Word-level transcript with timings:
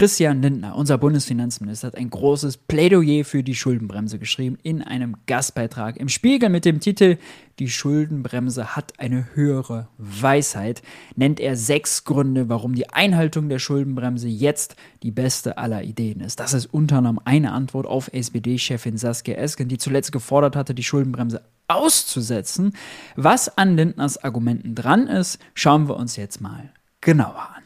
Christian 0.00 0.40
Lindner, 0.40 0.76
unser 0.76 0.96
Bundesfinanzminister, 0.96 1.88
hat 1.88 1.94
ein 1.94 2.08
großes 2.08 2.56
Plädoyer 2.56 3.22
für 3.22 3.42
die 3.42 3.54
Schuldenbremse 3.54 4.18
geschrieben 4.18 4.56
in 4.62 4.80
einem 4.80 5.14
Gastbeitrag 5.26 5.98
im 5.98 6.08
Spiegel 6.08 6.48
mit 6.48 6.64
dem 6.64 6.80
Titel 6.80 7.18
Die 7.58 7.68
Schuldenbremse 7.68 8.74
hat 8.74 8.98
eine 8.98 9.34
höhere 9.34 9.88
Weisheit. 9.98 10.80
Nennt 11.16 11.38
er 11.38 11.54
sechs 11.54 12.04
Gründe, 12.04 12.48
warum 12.48 12.74
die 12.74 12.88
Einhaltung 12.88 13.50
der 13.50 13.58
Schuldenbremse 13.58 14.26
jetzt 14.26 14.74
die 15.02 15.10
beste 15.10 15.58
aller 15.58 15.82
Ideen 15.82 16.20
ist. 16.20 16.40
Das 16.40 16.54
ist 16.54 16.72
unter 16.72 16.96
anderem 16.96 17.20
eine 17.26 17.52
Antwort 17.52 17.84
auf 17.84 18.08
SPD-Chefin 18.10 18.96
Saskia 18.96 19.34
Esken, 19.34 19.68
die 19.68 19.76
zuletzt 19.76 20.12
gefordert 20.12 20.56
hatte, 20.56 20.74
die 20.74 20.82
Schuldenbremse 20.82 21.42
auszusetzen. 21.68 22.72
Was 23.16 23.58
an 23.58 23.76
Lindners 23.76 24.16
Argumenten 24.24 24.74
dran 24.74 25.08
ist, 25.08 25.38
schauen 25.52 25.90
wir 25.90 25.96
uns 25.96 26.16
jetzt 26.16 26.40
mal 26.40 26.72
genauer 27.02 27.50
an. 27.54 27.59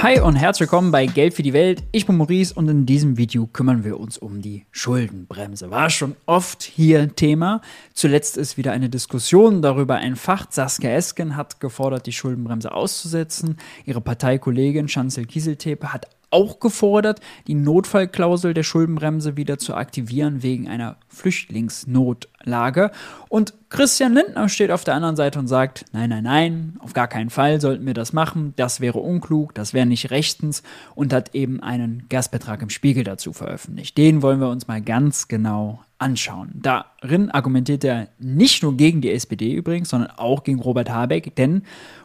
Hi 0.00 0.20
und 0.20 0.36
herzlich 0.36 0.70
willkommen 0.70 0.90
bei 0.90 1.06
Geld 1.06 1.34
für 1.34 1.42
die 1.42 1.52
Welt. 1.52 1.82
Ich 1.92 2.06
bin 2.06 2.16
Maurice 2.16 2.54
und 2.54 2.68
in 2.68 2.86
diesem 2.86 3.18
Video 3.18 3.46
kümmern 3.46 3.84
wir 3.84 4.00
uns 4.00 4.16
um 4.16 4.40
die 4.40 4.64
Schuldenbremse. 4.70 5.70
War 5.70 5.90
schon 5.90 6.16
oft 6.24 6.62
hier 6.62 7.14
Thema. 7.14 7.60
Zuletzt 7.94 8.36
ist 8.36 8.56
wieder 8.56 8.72
eine 8.72 8.88
Diskussion 8.88 9.60
darüber 9.60 10.00
entfacht. 10.00 10.52
Saskia 10.52 10.90
Esken 10.90 11.36
hat 11.36 11.60
gefordert, 11.60 12.06
die 12.06 12.12
Schuldenbremse 12.12 12.72
auszusetzen. 12.72 13.58
Ihre 13.84 14.00
Parteikollegin 14.00 14.86
Chancel 14.86 15.26
Kieseltepe 15.26 15.92
hat 15.92 16.06
auch 16.30 16.60
gefordert, 16.60 17.20
die 17.46 17.54
Notfallklausel 17.54 18.54
der 18.54 18.62
Schuldenbremse 18.62 19.36
wieder 19.36 19.58
zu 19.58 19.74
aktivieren 19.74 20.42
wegen 20.42 20.68
einer 20.68 20.96
Flüchtlingsnotlage. 21.08 22.90
Und 23.28 23.54
Christian 23.70 24.14
Lindner 24.14 24.48
steht 24.48 24.70
auf 24.70 24.84
der 24.84 24.94
anderen 24.94 25.16
Seite 25.16 25.38
und 25.38 25.46
sagt, 25.46 25.84
nein, 25.92 26.10
nein, 26.10 26.24
nein, 26.24 26.76
auf 26.80 26.92
gar 26.92 27.08
keinen 27.08 27.30
Fall 27.30 27.60
sollten 27.60 27.86
wir 27.86 27.94
das 27.94 28.12
machen, 28.12 28.54
das 28.56 28.80
wäre 28.80 28.98
unklug, 28.98 29.54
das 29.54 29.74
wäre 29.74 29.86
nicht 29.86 30.10
rechtens 30.10 30.62
und 30.94 31.12
hat 31.12 31.34
eben 31.34 31.62
einen 31.62 32.06
Gastbetrag 32.08 32.62
im 32.62 32.70
Spiegel 32.70 33.04
dazu 33.04 33.32
veröffentlicht. 33.32 33.96
Den 33.96 34.22
wollen 34.22 34.40
wir 34.40 34.48
uns 34.48 34.68
mal 34.68 34.80
ganz 34.80 35.28
genau 35.28 35.80
anschauen. 35.98 36.52
Darin 36.54 37.30
argumentiert 37.30 37.84
er 37.84 38.08
nicht 38.18 38.62
nur 38.62 38.76
gegen 38.76 39.00
die 39.00 39.10
SPD 39.10 39.52
übrigens, 39.52 39.90
sondern 39.90 40.10
auch 40.12 40.44
gegen 40.44 40.60
Robert 40.60 40.90
Habeck, 40.90 41.34
denn 41.36 41.62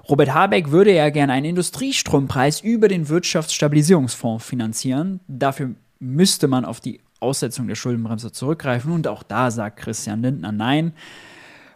Robert 0.09 0.33
Habeck 0.33 0.72
würde 0.72 0.94
ja 0.94 1.09
gerne 1.09 1.33
einen 1.33 1.45
Industriestrompreis 1.45 2.61
über 2.61 2.88
den 2.88 3.08
Wirtschaftsstabilisierungsfonds 3.08 4.44
finanzieren. 4.44 5.19
Dafür 5.27 5.71
müsste 5.99 6.47
man 6.47 6.66
auf 6.66 6.80
die 6.80 6.99
Aussetzung 7.19 7.67
der 7.67 7.75
Schuldenbremse 7.75 8.31
zurückgreifen 8.31 8.91
und 8.91 9.08
auch 9.08 9.23
da 9.23 9.49
sagt 9.52 9.77
Christian 9.77 10.21
Lindner 10.21 10.52
nein. 10.52 10.94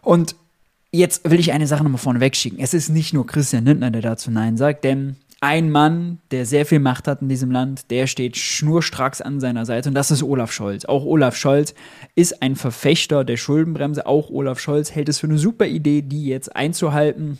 Und 0.02 0.34
jetzt 0.90 1.28
will 1.28 1.40
ich 1.40 1.52
eine 1.52 1.66
Sache 1.66 1.84
nochmal 1.84 1.98
vorne 1.98 2.20
wegschicken. 2.20 2.58
Es 2.58 2.74
ist 2.74 2.88
nicht 2.90 3.14
nur 3.14 3.26
Christian 3.26 3.64
Lindner, 3.64 3.90
der 3.90 4.02
dazu 4.02 4.30
nein 4.30 4.56
sagt, 4.56 4.84
denn 4.84 5.16
ein 5.40 5.70
Mann, 5.70 6.18
der 6.30 6.46
sehr 6.46 6.66
viel 6.66 6.80
Macht 6.80 7.06
hat 7.06 7.22
in 7.22 7.28
diesem 7.28 7.50
Land, 7.50 7.90
der 7.90 8.06
steht 8.06 8.36
schnurstracks 8.36 9.20
an 9.20 9.38
seiner 9.38 9.66
Seite 9.66 9.88
und 9.88 9.94
das 9.94 10.10
ist 10.10 10.22
Olaf 10.22 10.50
Scholz. 10.50 10.84
Auch 10.84 11.04
Olaf 11.04 11.36
Scholz 11.36 11.74
ist 12.16 12.42
ein 12.42 12.56
Verfechter 12.56 13.24
der 13.24 13.36
Schuldenbremse. 13.36 14.06
Auch 14.06 14.30
Olaf 14.30 14.58
Scholz 14.58 14.90
hält 14.92 15.08
es 15.08 15.20
für 15.20 15.28
eine 15.28 15.38
super 15.38 15.66
Idee, 15.66 16.02
die 16.02 16.26
jetzt 16.26 16.56
einzuhalten 16.56 17.38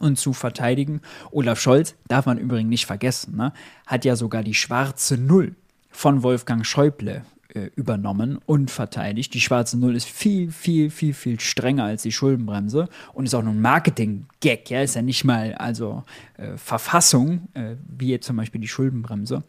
und 0.00 0.18
zu 0.18 0.32
verteidigen. 0.32 1.02
Olaf 1.30 1.60
Scholz, 1.60 1.94
darf 2.08 2.24
man 2.26 2.38
übrigens 2.38 2.70
nicht 2.70 2.86
vergessen, 2.86 3.36
ne, 3.36 3.52
hat 3.86 4.04
ja 4.04 4.16
sogar 4.16 4.42
die 4.42 4.54
schwarze 4.54 5.18
Null 5.18 5.56
von 5.90 6.22
Wolfgang 6.22 6.64
Schäuble 6.64 7.22
äh, 7.56 7.70
übernommen 7.74 8.38
und 8.44 8.70
verteidigt. 8.70 9.32
Die 9.32 9.40
schwarze 9.40 9.78
Null 9.78 9.96
ist 9.96 10.06
viel, 10.06 10.50
viel, 10.50 10.90
viel, 10.90 11.14
viel 11.14 11.40
strenger 11.40 11.84
als 11.84 12.02
die 12.02 12.12
Schuldenbremse 12.12 12.88
und 13.14 13.24
ist 13.24 13.34
auch 13.34 13.42
nur 13.42 13.54
ein 13.54 13.62
Marketing-Gag, 13.62 14.68
ja, 14.68 14.82
ist 14.82 14.94
ja 14.94 15.02
nicht 15.02 15.24
mal 15.24 15.54
also 15.54 16.04
äh, 16.36 16.56
Verfassung, 16.56 17.48
äh, 17.54 17.76
wie 17.88 18.10
jetzt 18.10 18.26
zum 18.26 18.36
Beispiel 18.36 18.60
die 18.60 18.68
Schuldenbremse. 18.68 19.42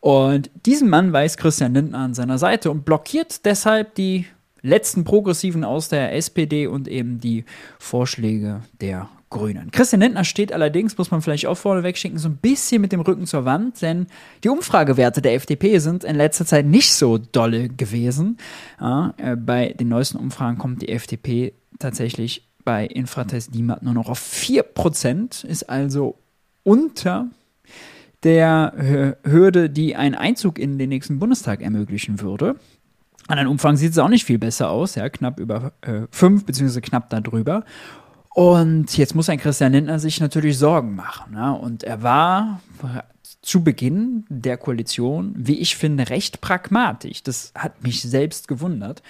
Und 0.00 0.50
diesen 0.66 0.88
Mann 0.88 1.12
weiß 1.12 1.36
Christian 1.36 1.74
Lindner 1.74 1.98
an 1.98 2.14
seiner 2.14 2.38
Seite 2.38 2.70
und 2.70 2.84
blockiert 2.84 3.44
deshalb 3.44 3.96
die 3.96 4.26
letzten 4.62 5.02
Progressiven 5.02 5.64
aus 5.64 5.88
der 5.88 6.14
SPD 6.14 6.68
und 6.68 6.86
eben 6.86 7.18
die 7.18 7.44
Vorschläge 7.78 8.62
der 8.80 9.08
Grünen. 9.30 9.70
Christian 9.70 10.00
Lindner 10.00 10.24
steht 10.24 10.52
allerdings, 10.52 10.96
muss 10.96 11.10
man 11.10 11.22
vielleicht 11.22 11.46
auch 11.46 11.56
vorne 11.56 11.94
schicken, 11.94 12.18
so 12.18 12.28
ein 12.28 12.36
bisschen 12.36 12.80
mit 12.80 12.92
dem 12.92 13.00
Rücken 13.00 13.26
zur 13.26 13.44
Wand, 13.44 13.82
denn 13.82 14.06
die 14.42 14.48
Umfragewerte 14.48 15.20
der 15.20 15.34
FDP 15.34 15.78
sind 15.78 16.04
in 16.04 16.16
letzter 16.16 16.46
Zeit 16.46 16.66
nicht 16.66 16.92
so 16.92 17.18
dolle 17.18 17.68
gewesen. 17.68 18.38
Ja, 18.80 19.14
äh, 19.16 19.36
bei 19.36 19.74
den 19.78 19.88
neuesten 19.88 20.18
Umfragen 20.18 20.58
kommt 20.58 20.82
die 20.82 20.88
FDP 20.88 21.52
tatsächlich 21.78 22.48
bei 22.64 22.86
Infratest 22.86 23.54
DIMAT 23.54 23.82
nur 23.82 23.94
noch 23.94 24.08
auf 24.08 24.20
4%, 24.20 25.44
ist 25.44 25.70
also 25.70 26.16
unter 26.64 27.28
der 28.24 29.16
Hürde, 29.24 29.70
die 29.70 29.94
einen 29.94 30.14
Einzug 30.14 30.58
in 30.58 30.76
den 30.78 30.88
nächsten 30.88 31.18
Bundestag 31.18 31.62
ermöglichen 31.62 32.20
würde. 32.20 32.56
An 33.28 33.36
den 33.36 33.46
Umfang 33.46 33.76
sieht 33.76 33.92
es 33.92 33.98
auch 33.98 34.08
nicht 34.08 34.24
viel 34.24 34.38
besser 34.38 34.70
aus, 34.70 34.94
ja, 34.94 35.08
knapp 35.08 35.38
über 35.38 35.72
äh, 35.82 36.06
5 36.10 36.44
beziehungsweise 36.44 36.80
knapp 36.80 37.10
darüber. 37.10 37.64
Und 38.38 38.96
jetzt 38.96 39.16
muss 39.16 39.28
ein 39.28 39.40
Christian 39.40 39.72
Lindner 39.72 39.98
sich 39.98 40.20
natürlich 40.20 40.58
Sorgen 40.58 40.94
machen. 40.94 41.34
Ne? 41.34 41.58
Und 41.58 41.82
er 41.82 42.04
war 42.04 42.60
zu 43.42 43.64
Beginn 43.64 44.26
der 44.28 44.56
Koalition, 44.56 45.34
wie 45.36 45.58
ich 45.58 45.74
finde, 45.74 46.08
recht 46.08 46.40
pragmatisch. 46.40 47.24
Das 47.24 47.50
hat 47.56 47.82
mich 47.82 48.00
selbst 48.00 48.46
gewundert. 48.46 49.02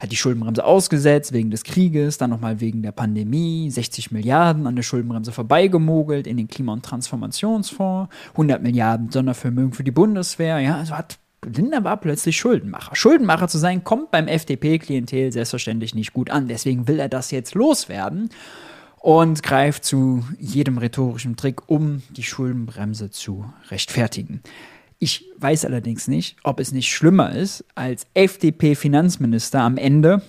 Hat 0.00 0.12
die 0.12 0.16
Schuldenbremse 0.16 0.62
ausgesetzt 0.62 1.32
wegen 1.32 1.50
des 1.50 1.64
Krieges, 1.64 2.18
dann 2.18 2.28
nochmal 2.28 2.60
wegen 2.60 2.82
der 2.82 2.92
Pandemie, 2.92 3.70
60 3.70 4.10
Milliarden 4.10 4.66
an 4.66 4.76
der 4.76 4.82
Schuldenbremse 4.82 5.32
vorbeigemogelt 5.32 6.26
in 6.26 6.36
den 6.36 6.48
Klima- 6.48 6.74
und 6.74 6.84
Transformationsfonds, 6.84 8.10
100 8.32 8.62
Milliarden 8.62 9.10
Sondervermögen 9.10 9.72
für 9.72 9.84
die 9.84 9.92
Bundeswehr. 9.92 10.58
Ja, 10.58 10.76
also 10.76 10.94
hat 10.94 11.16
Lindner 11.42 11.84
war 11.84 11.96
plötzlich 11.96 12.36
Schuldenmacher. 12.36 12.94
Schuldenmacher 12.94 13.48
zu 13.48 13.56
sein, 13.56 13.82
kommt 13.82 14.10
beim 14.10 14.28
FDP-Klientel 14.28 15.32
selbstverständlich 15.32 15.94
nicht 15.94 16.12
gut 16.12 16.28
an. 16.28 16.48
Deswegen 16.48 16.86
will 16.86 16.98
er 16.98 17.08
das 17.08 17.30
jetzt 17.30 17.54
loswerden 17.54 18.28
und 19.04 19.42
greift 19.42 19.84
zu 19.84 20.24
jedem 20.38 20.78
rhetorischen 20.78 21.36
Trick, 21.36 21.68
um 21.68 22.02
die 22.16 22.22
Schuldenbremse 22.22 23.10
zu 23.10 23.44
rechtfertigen. 23.68 24.40
Ich 24.98 25.26
weiß 25.36 25.66
allerdings 25.66 26.08
nicht, 26.08 26.38
ob 26.42 26.58
es 26.58 26.72
nicht 26.72 26.88
schlimmer 26.88 27.36
ist, 27.36 27.66
als 27.74 28.06
FDP-Finanzminister 28.14 29.60
am 29.60 29.76
Ende 29.76 30.22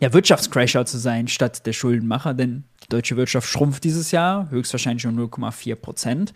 der 0.00 0.12
Wirtschaftscrasher 0.12 0.84
zu 0.86 0.98
sein 0.98 1.28
statt 1.28 1.64
der 1.66 1.72
Schuldenmacher, 1.72 2.34
denn 2.34 2.64
die 2.82 2.88
deutsche 2.88 3.16
Wirtschaft 3.16 3.48
schrumpft 3.48 3.84
dieses 3.84 4.10
Jahr 4.10 4.50
höchstwahrscheinlich 4.50 5.06
um 5.06 5.16
0,4 5.16 5.76
Prozent. 5.76 6.34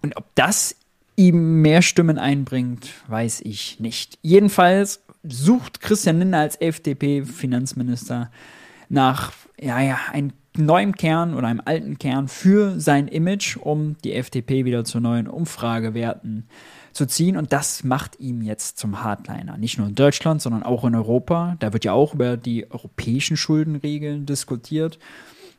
Und 0.00 0.16
ob 0.16 0.24
das 0.34 0.74
ihm 1.14 1.62
mehr 1.62 1.82
Stimmen 1.82 2.18
einbringt, 2.18 2.90
weiß 3.06 3.42
ich 3.42 3.78
nicht. 3.78 4.18
Jedenfalls 4.22 5.04
sucht 5.22 5.80
Christian 5.80 6.18
Lindner 6.18 6.40
als 6.40 6.60
FDP-Finanzminister 6.60 8.32
nach 8.88 9.32
ja, 9.60 9.80
ja, 9.80 9.98
ein 10.10 10.32
neuem 10.56 10.94
Kern 10.94 11.34
oder 11.34 11.46
einem 11.46 11.62
alten 11.64 11.98
Kern 11.98 12.28
für 12.28 12.78
sein 12.78 13.08
Image, 13.08 13.56
um 13.56 13.96
die 14.04 14.12
FDP 14.12 14.64
wieder 14.64 14.84
zu 14.84 15.00
neuen 15.00 15.26
Umfragewerten 15.26 16.48
zu 16.92 17.06
ziehen. 17.06 17.36
Und 17.36 17.52
das 17.52 17.84
macht 17.84 18.20
ihm 18.20 18.42
jetzt 18.42 18.78
zum 18.78 19.02
Hardliner. 19.02 19.56
Nicht 19.56 19.78
nur 19.78 19.88
in 19.88 19.94
Deutschland, 19.94 20.42
sondern 20.42 20.62
auch 20.62 20.84
in 20.84 20.94
Europa. 20.94 21.56
Da 21.58 21.72
wird 21.72 21.84
ja 21.84 21.92
auch 21.92 22.14
über 22.14 22.36
die 22.36 22.70
europäischen 22.70 23.36
Schuldenregeln 23.36 24.26
diskutiert. 24.26 24.98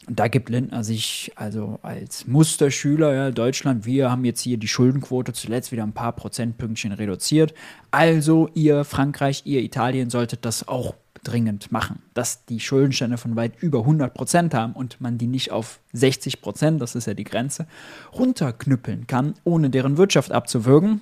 Und 0.05 0.19
da 0.19 0.27
gibt 0.27 0.49
Lindner 0.49 0.83
sich 0.83 1.31
also 1.35 1.79
als 1.81 2.27
Musterschüler, 2.27 3.13
ja, 3.13 3.31
Deutschland, 3.31 3.85
wir 3.85 4.11
haben 4.11 4.25
jetzt 4.25 4.41
hier 4.41 4.57
die 4.57 4.67
Schuldenquote 4.67 5.31
zuletzt 5.31 5.71
wieder 5.71 5.83
ein 5.83 5.93
paar 5.93 6.11
Prozentpünktchen 6.11 6.91
reduziert. 6.91 7.53
Also 7.89 8.49
ihr 8.53 8.83
Frankreich, 8.83 9.43
ihr 9.45 9.61
Italien 9.61 10.09
solltet 10.09 10.43
das 10.43 10.67
auch 10.67 10.95
dringend 11.23 11.71
machen, 11.71 12.01
dass 12.13 12.45
die 12.45 12.59
Schuldenstände 12.59 13.17
von 13.17 13.35
weit 13.35 13.53
über 13.61 13.79
100 13.79 14.13
Prozent 14.13 14.53
haben 14.53 14.73
und 14.73 15.01
man 15.01 15.17
die 15.17 15.27
nicht 15.27 15.51
auf 15.51 15.79
60 15.93 16.41
Prozent, 16.41 16.81
das 16.81 16.95
ist 16.95 17.07
ja 17.07 17.13
die 17.13 17.23
Grenze, 17.23 17.67
runterknüppeln 18.13 19.07
kann, 19.07 19.33
ohne 19.43 19.69
deren 19.69 19.97
Wirtschaft 19.97 20.31
abzuwürgen, 20.31 21.01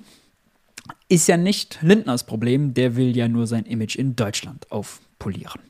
ist 1.08 1.28
ja 1.28 1.36
nicht 1.36 1.78
Lindners 1.82 2.24
Problem, 2.24 2.74
der 2.74 2.96
will 2.96 3.16
ja 3.16 3.28
nur 3.28 3.46
sein 3.46 3.64
Image 3.64 3.96
in 3.96 4.16
Deutschland 4.16 4.70
aufpolieren. 4.70 5.60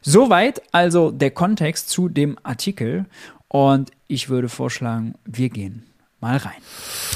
Soweit 0.00 0.62
also 0.72 1.10
der 1.10 1.30
Kontext 1.30 1.88
zu 1.88 2.08
dem 2.08 2.38
Artikel 2.42 3.06
und 3.48 3.90
ich 4.08 4.28
würde 4.28 4.48
vorschlagen, 4.48 5.14
wir 5.24 5.50
gehen 5.50 5.84
mal 6.20 6.36
rein. 6.36 6.60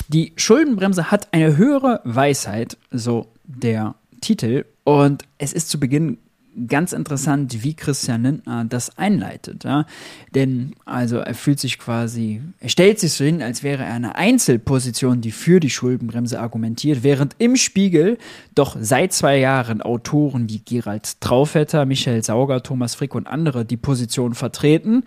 Die 0.09 0.33
Schuldenbremse 0.37 1.11
hat 1.11 1.33
eine 1.33 1.57
höhere 1.57 2.01
Weisheit, 2.05 2.77
so 2.91 3.29
der 3.45 3.95
Titel, 4.21 4.65
und 4.85 5.25
es 5.39 5.53
ist 5.53 5.69
zu 5.69 5.81
Beginn 5.81 6.19
ganz 6.67 6.93
interessant, 6.93 7.63
wie 7.63 7.75
Christian 7.75 8.23
Lindner 8.23 8.65
das 8.65 8.97
einleitet. 8.99 9.65
Ja? 9.65 9.87
Denn 10.35 10.75
also 10.85 11.19
er 11.19 11.35
fühlt 11.35 11.61
sich 11.61 11.79
quasi, 11.79 12.43
er 12.59 12.69
stellt 12.69 12.99
sich 12.99 13.13
so 13.13 13.25
hin, 13.25 13.43
als 13.43 13.63
wäre 13.63 13.85
er 13.85 13.95
eine 13.95 14.17
Einzelposition, 14.17 15.21
die 15.21 15.33
für 15.33 15.61
die 15.61 15.71
Schuldenbremse 15.71 16.41
argumentiert, 16.41 17.03
während 17.03 17.37
im 17.39 17.57
Spiegel 17.57 18.19
doch 18.55 18.77
seit 18.81 19.13
zwei 19.13 19.39
Jahren 19.39 19.81
Autoren 19.83 20.49
wie 20.49 20.61
Gerald 20.61 21.21
Traufetter, 21.21 21.87
Michael 21.87 22.23
Sauger, 22.23 22.63
Thomas 22.63 22.95
Frick 22.95 23.15
und 23.15 23.27
andere 23.27 23.65
die 23.65 23.77
Position 23.77 24.35
vertreten, 24.35 25.05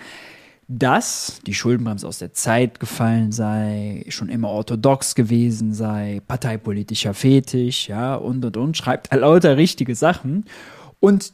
dass 0.67 1.41
die 1.45 1.53
Schuldenbremse 1.53 2.07
aus 2.07 2.19
der 2.19 2.33
Zeit 2.33 2.79
gefallen 2.79 3.31
sei, 3.31 4.05
schon 4.07 4.29
immer 4.29 4.49
orthodox 4.49 5.13
gewesen 5.13 5.73
sei, 5.73 6.21
parteipolitischer 6.27 7.13
Fetisch, 7.13 7.89
ja, 7.89 8.15
und 8.15 8.45
und 8.45 8.55
und, 8.55 8.77
schreibt 8.77 9.13
lauter 9.13 9.57
richtige 9.57 9.95
Sachen. 9.95 10.45
Und 11.03 11.33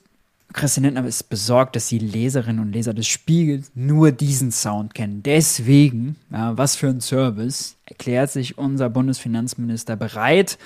Christian 0.51 0.86
Lindner 0.86 1.06
ist 1.06 1.30
besorgt, 1.30 1.75
dass 1.75 1.89
die 1.89 2.00
Leserinnen 2.00 2.60
und 2.60 2.71
Leser 2.71 2.95
des 2.95 3.06
Spiegels 3.06 3.71
nur 3.75 4.12
diesen 4.12 4.51
Sound 4.51 4.95
kennen. 4.95 5.21
Deswegen, 5.21 6.16
ja, 6.31 6.57
was 6.57 6.75
für 6.75 6.88
ein 6.88 7.01
Service, 7.01 7.75
erklärt 7.86 8.31
sich 8.31 8.57
unser 8.57 8.89
Bundesfinanzminister 8.89 9.95
bereit, 9.95 10.57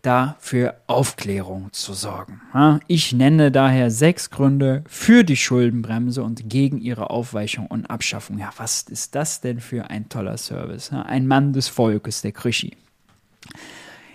da 0.00 0.36
für 0.38 0.74
Aufklärung 0.86 1.70
zu 1.72 1.92
sorgen. 1.92 2.40
Ich 2.86 3.12
nenne 3.12 3.52
daher 3.52 3.90
sechs 3.90 4.30
Gründe 4.30 4.84
für 4.88 5.22
die 5.22 5.36
Schuldenbremse 5.36 6.22
und 6.22 6.48
gegen 6.48 6.78
ihre 6.78 7.10
Aufweichung 7.10 7.66
und 7.66 7.90
Abschaffung. 7.90 8.38
Ja, 8.38 8.52
was 8.56 8.84
ist 8.84 9.14
das 9.14 9.42
denn 9.42 9.60
für 9.60 9.90
ein 9.90 10.08
toller 10.08 10.38
Service? 10.38 10.92
Ein 10.92 11.26
Mann 11.26 11.52
des 11.52 11.68
Volkes, 11.68 12.22
der 12.22 12.32
Krischi. 12.32 12.74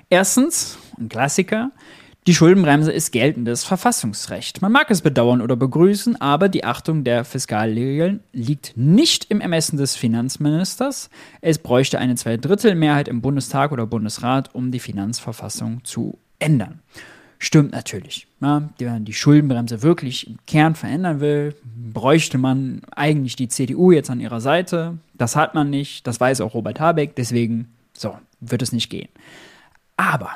Erstens, 0.10 0.80
ein 1.00 1.10
Klassiker, 1.10 1.70
die 2.28 2.36
Schuldenbremse 2.36 2.92
ist 2.92 3.12
geltendes 3.12 3.64
Verfassungsrecht. 3.64 4.62
Man 4.62 4.72
mag 4.72 4.92
es 4.92 5.02
bedauern 5.02 5.42
oder 5.42 5.56
begrüßen, 5.56 6.22
aber 6.22 6.50
die 6.50 6.64
Achtung 6.64 7.04
der 7.04 7.26
Fiskalregeln 7.26 8.20
liegt 8.32 8.74
nicht 8.76 9.32
im 9.32 9.42
Ermessen 9.42 9.78
des 9.78 9.96
Finanzministers. 9.96 11.10
Es 11.42 11.58
bräuchte 11.58 11.98
eine 11.98 12.14
Zweidrittelmehrheit 12.14 13.08
im 13.08 13.22
Bundestag 13.22 13.72
oder 13.72 13.88
Bundesrat, 13.88 14.54
um 14.54 14.72
die 14.72 14.80
Finanzverfassung 14.80 15.84
zu 15.84 16.20
ändern. 16.38 16.82
Stimmt 17.40 17.72
natürlich. 17.72 18.28
Ja, 18.40 18.70
wenn 18.78 18.88
man 18.88 19.06
die 19.06 19.14
Schuldenbremse 19.14 19.82
wirklich 19.82 20.28
im 20.28 20.38
Kern 20.46 20.76
verändern 20.76 21.22
will, 21.22 21.56
bräuchte 21.92 22.38
man 22.38 22.84
eigentlich 22.96 23.36
die 23.36 23.48
CDU 23.48 23.92
jetzt 23.92 24.12
an 24.12 24.20
ihrer 24.20 24.42
Seite. 24.42 25.00
Das 25.16 25.36
hat 25.36 25.56
man 25.56 25.72
nicht. 25.72 26.06
Das 26.06 26.20
weiß 26.20 26.42
auch 26.42 26.54
Robert 26.54 26.80
Habeck. 26.80 27.16
Deswegen, 27.16 27.74
so, 27.94 28.16
wird 28.42 28.62
es 28.62 28.74
nicht 28.74 28.92
gehen. 28.92 29.10
Aber 29.98 30.36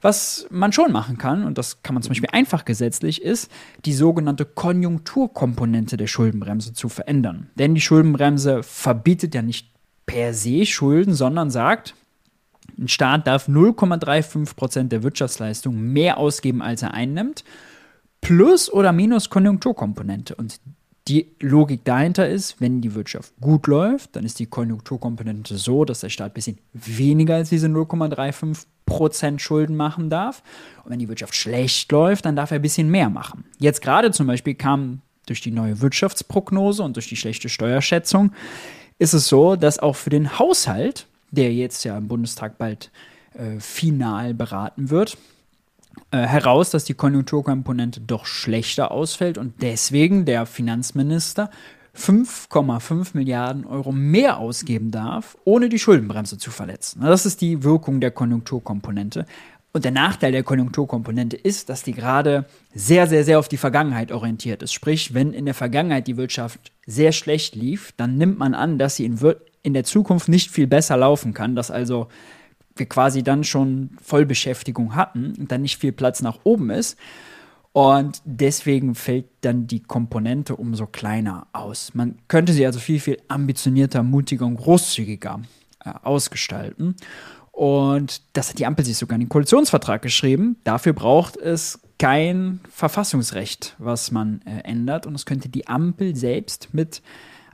was 0.00 0.46
man 0.50 0.72
schon 0.72 0.92
machen 0.92 1.18
kann, 1.18 1.44
und 1.44 1.58
das 1.58 1.82
kann 1.82 1.94
man 1.94 2.02
zum 2.02 2.10
Beispiel 2.10 2.30
einfach 2.32 2.64
gesetzlich, 2.64 3.22
ist, 3.22 3.50
die 3.84 3.92
sogenannte 3.92 4.44
Konjunkturkomponente 4.44 5.96
der 5.96 6.06
Schuldenbremse 6.06 6.72
zu 6.72 6.88
verändern. 6.88 7.50
Denn 7.56 7.74
die 7.74 7.80
Schuldenbremse 7.80 8.62
verbietet 8.62 9.34
ja 9.34 9.42
nicht 9.42 9.70
per 10.06 10.34
se 10.34 10.66
Schulden, 10.66 11.14
sondern 11.14 11.50
sagt, 11.50 11.94
ein 12.78 12.88
Staat 12.88 13.26
darf 13.26 13.48
0,35 13.48 14.54
Prozent 14.54 14.92
der 14.92 15.02
Wirtschaftsleistung 15.02 15.80
mehr 15.80 16.18
ausgeben, 16.18 16.62
als 16.62 16.82
er 16.82 16.94
einnimmt, 16.94 17.44
plus 18.20 18.72
oder 18.72 18.92
minus 18.92 19.30
Konjunkturkomponente. 19.30 20.34
Und 20.34 20.60
die 21.08 21.28
Logik 21.40 21.84
dahinter 21.84 22.28
ist, 22.28 22.60
wenn 22.60 22.80
die 22.80 22.94
Wirtschaft 22.94 23.32
gut 23.40 23.66
läuft, 23.68 24.16
dann 24.16 24.24
ist 24.24 24.38
die 24.38 24.46
Konjunkturkomponente 24.46 25.56
so, 25.56 25.84
dass 25.84 26.00
der 26.00 26.08
Staat 26.08 26.32
ein 26.32 26.34
bisschen 26.34 26.58
weniger 26.72 27.36
als 27.36 27.50
diese 27.50 27.68
0,35 27.68 28.66
Prozent 28.86 29.40
Schulden 29.40 29.76
machen 29.76 30.10
darf. 30.10 30.42
Und 30.84 30.90
wenn 30.90 30.98
die 30.98 31.08
Wirtschaft 31.08 31.34
schlecht 31.34 31.90
läuft, 31.92 32.24
dann 32.24 32.36
darf 32.36 32.50
er 32.50 32.56
ein 32.56 32.62
bisschen 32.62 32.90
mehr 32.90 33.10
machen. 33.10 33.44
Jetzt 33.58 33.82
gerade 33.82 34.10
zum 34.10 34.26
Beispiel 34.26 34.54
kam 34.54 35.02
durch 35.26 35.40
die 35.40 35.50
neue 35.50 35.80
Wirtschaftsprognose 35.80 36.82
und 36.82 36.96
durch 36.96 37.08
die 37.08 37.16
schlechte 37.16 37.48
Steuerschätzung, 37.48 38.32
ist 38.98 39.12
es 39.12 39.28
so, 39.28 39.56
dass 39.56 39.78
auch 39.78 39.96
für 39.96 40.10
den 40.10 40.38
Haushalt, 40.38 41.06
der 41.30 41.52
jetzt 41.52 41.84
ja 41.84 41.98
im 41.98 42.08
Bundestag 42.08 42.58
bald 42.58 42.90
äh, 43.34 43.60
final 43.60 44.34
beraten 44.34 44.90
wird, 44.90 45.18
äh, 46.10 46.18
heraus, 46.18 46.70
dass 46.70 46.84
die 46.84 46.94
Konjunkturkomponente 46.94 48.00
doch 48.00 48.26
schlechter 48.26 48.90
ausfällt 48.90 49.38
und 49.38 49.62
deswegen 49.62 50.24
der 50.24 50.46
Finanzminister 50.46 51.50
5,5 51.96 53.10
Milliarden 53.14 53.64
Euro 53.64 53.90
mehr 53.90 54.38
ausgeben 54.38 54.90
darf, 54.90 55.36
ohne 55.44 55.68
die 55.68 55.78
Schuldenbremse 55.78 56.38
zu 56.38 56.50
verletzen. 56.50 57.00
Das 57.00 57.26
ist 57.26 57.40
die 57.40 57.62
Wirkung 57.62 58.00
der 58.00 58.10
Konjunkturkomponente. 58.10 59.26
Und 59.72 59.84
der 59.84 59.92
Nachteil 59.92 60.32
der 60.32 60.42
Konjunkturkomponente 60.42 61.36
ist, 61.36 61.68
dass 61.68 61.82
die 61.82 61.92
gerade 61.92 62.46
sehr, 62.74 63.06
sehr, 63.06 63.24
sehr 63.24 63.38
auf 63.38 63.48
die 63.48 63.58
Vergangenheit 63.58 64.10
orientiert 64.10 64.62
ist. 64.62 64.72
Sprich, 64.72 65.12
wenn 65.12 65.32
in 65.32 65.44
der 65.44 65.54
Vergangenheit 65.54 66.06
die 66.06 66.16
Wirtschaft 66.16 66.72
sehr 66.86 67.12
schlecht 67.12 67.54
lief, 67.54 67.92
dann 67.96 68.16
nimmt 68.16 68.38
man 68.38 68.54
an, 68.54 68.78
dass 68.78 68.96
sie 68.96 69.04
in, 69.04 69.18
in 69.62 69.74
der 69.74 69.84
Zukunft 69.84 70.28
nicht 70.28 70.50
viel 70.50 70.66
besser 70.66 70.96
laufen 70.96 71.34
kann, 71.34 71.54
dass 71.54 71.70
also 71.70 72.08
wir 72.78 72.86
quasi 72.86 73.22
dann 73.22 73.44
schon 73.44 73.90
Vollbeschäftigung 74.02 74.94
hatten 74.94 75.34
und 75.38 75.50
dann 75.52 75.62
nicht 75.62 75.78
viel 75.78 75.92
Platz 75.92 76.22
nach 76.22 76.40
oben 76.44 76.70
ist. 76.70 76.98
Und 77.72 78.22
deswegen 78.24 78.94
fällt 78.94 79.26
dann 79.42 79.66
die 79.66 79.82
Komponente 79.82 80.56
umso 80.56 80.86
kleiner 80.86 81.46
aus. 81.52 81.92
Man 81.92 82.16
könnte 82.26 82.54
sie 82.54 82.64
also 82.64 82.78
viel, 82.78 83.00
viel 83.00 83.18
ambitionierter, 83.28 84.02
mutiger 84.02 84.46
und 84.46 84.56
großzügiger 84.56 85.42
äh, 85.84 85.90
ausgestalten. 86.02 86.96
Und 87.52 88.22
das 88.32 88.48
hat 88.48 88.58
die 88.58 88.64
Ampel 88.64 88.84
sich 88.84 88.96
sogar 88.96 89.16
in 89.16 89.20
den 89.20 89.28
Koalitionsvertrag 89.28 90.00
geschrieben. 90.00 90.56
Dafür 90.64 90.94
braucht 90.94 91.36
es 91.36 91.78
kein 91.98 92.60
Verfassungsrecht, 92.70 93.74
was 93.78 94.10
man 94.10 94.40
äh, 94.46 94.60
ändert. 94.60 95.06
Und 95.06 95.12
das 95.12 95.26
könnte 95.26 95.50
die 95.50 95.66
Ampel 95.66 96.16
selbst 96.16 96.72
mit 96.72 97.02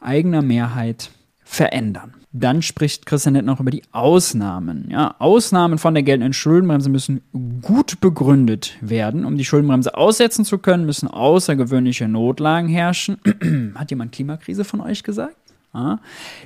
eigener 0.00 0.42
Mehrheit 0.42 1.10
verändern. 1.42 2.21
Dann 2.34 2.62
spricht 2.62 3.04
Christian 3.04 3.34
Nett 3.34 3.44
noch 3.44 3.60
über 3.60 3.70
die 3.70 3.82
Ausnahmen. 3.92 4.88
Ja, 4.90 5.16
Ausnahmen 5.18 5.76
von 5.76 5.92
der 5.92 6.02
geltenden 6.02 6.32
Schuldenbremse 6.32 6.88
müssen 6.88 7.20
gut 7.60 8.00
begründet 8.00 8.76
werden. 8.80 9.26
Um 9.26 9.36
die 9.36 9.44
Schuldenbremse 9.44 9.94
aussetzen 9.94 10.46
zu 10.46 10.58
können, 10.58 10.86
müssen 10.86 11.08
außergewöhnliche 11.08 12.08
Notlagen 12.08 12.68
herrschen. 12.68 13.18
Hat 13.74 13.90
jemand 13.90 14.12
Klimakrise 14.12 14.64
von 14.64 14.80
euch 14.80 15.02
gesagt? 15.02 15.36
Ja, 15.74 16.00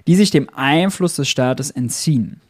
die 0.06 0.16
sich 0.16 0.30
dem 0.30 0.48
Einfluss 0.54 1.16
des 1.16 1.28
Staates 1.28 1.70
entziehen. 1.70 2.40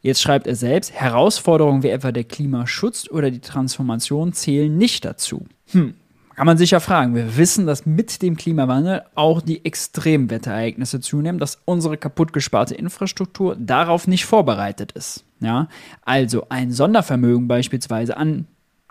Jetzt 0.00 0.22
schreibt 0.22 0.46
er 0.46 0.54
selbst, 0.54 0.92
Herausforderungen 0.92 1.82
wie 1.82 1.88
etwa 1.88 2.12
der 2.12 2.24
Klimaschutz 2.24 3.10
oder 3.10 3.30
die 3.30 3.40
Transformation 3.40 4.32
zählen 4.32 4.76
nicht 4.76 5.04
dazu. 5.04 5.46
Hm, 5.72 5.94
kann 6.38 6.46
man 6.46 6.56
sich 6.56 6.70
ja 6.70 6.78
fragen. 6.78 7.16
Wir 7.16 7.36
wissen, 7.36 7.66
dass 7.66 7.84
mit 7.84 8.22
dem 8.22 8.36
Klimawandel 8.36 9.02
auch 9.16 9.42
die 9.42 9.64
Extremwetterereignisse 9.64 11.00
zunehmen, 11.00 11.40
dass 11.40 11.60
unsere 11.64 11.96
kaputtgesparte 11.96 12.76
Infrastruktur 12.76 13.56
darauf 13.56 14.06
nicht 14.06 14.24
vorbereitet 14.24 14.92
ist. 14.92 15.24
Ja? 15.40 15.66
Also 16.02 16.46
ein 16.48 16.70
Sondervermögen 16.70 17.48
beispielsweise 17.48 18.16
an 18.16 18.46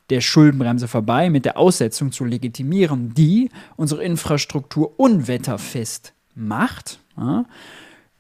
der 0.09 0.19
Schuldenbremse 0.19 0.89
vorbei 0.89 1.29
mit 1.29 1.45
der 1.45 1.57
Aussetzung 1.57 2.11
zu 2.11 2.25
legitimieren, 2.25 3.13
die 3.13 3.49
unsere 3.77 4.03
Infrastruktur 4.03 4.99
unwetterfest 4.99 6.11
macht. 6.35 6.99
Ja? 7.15 7.45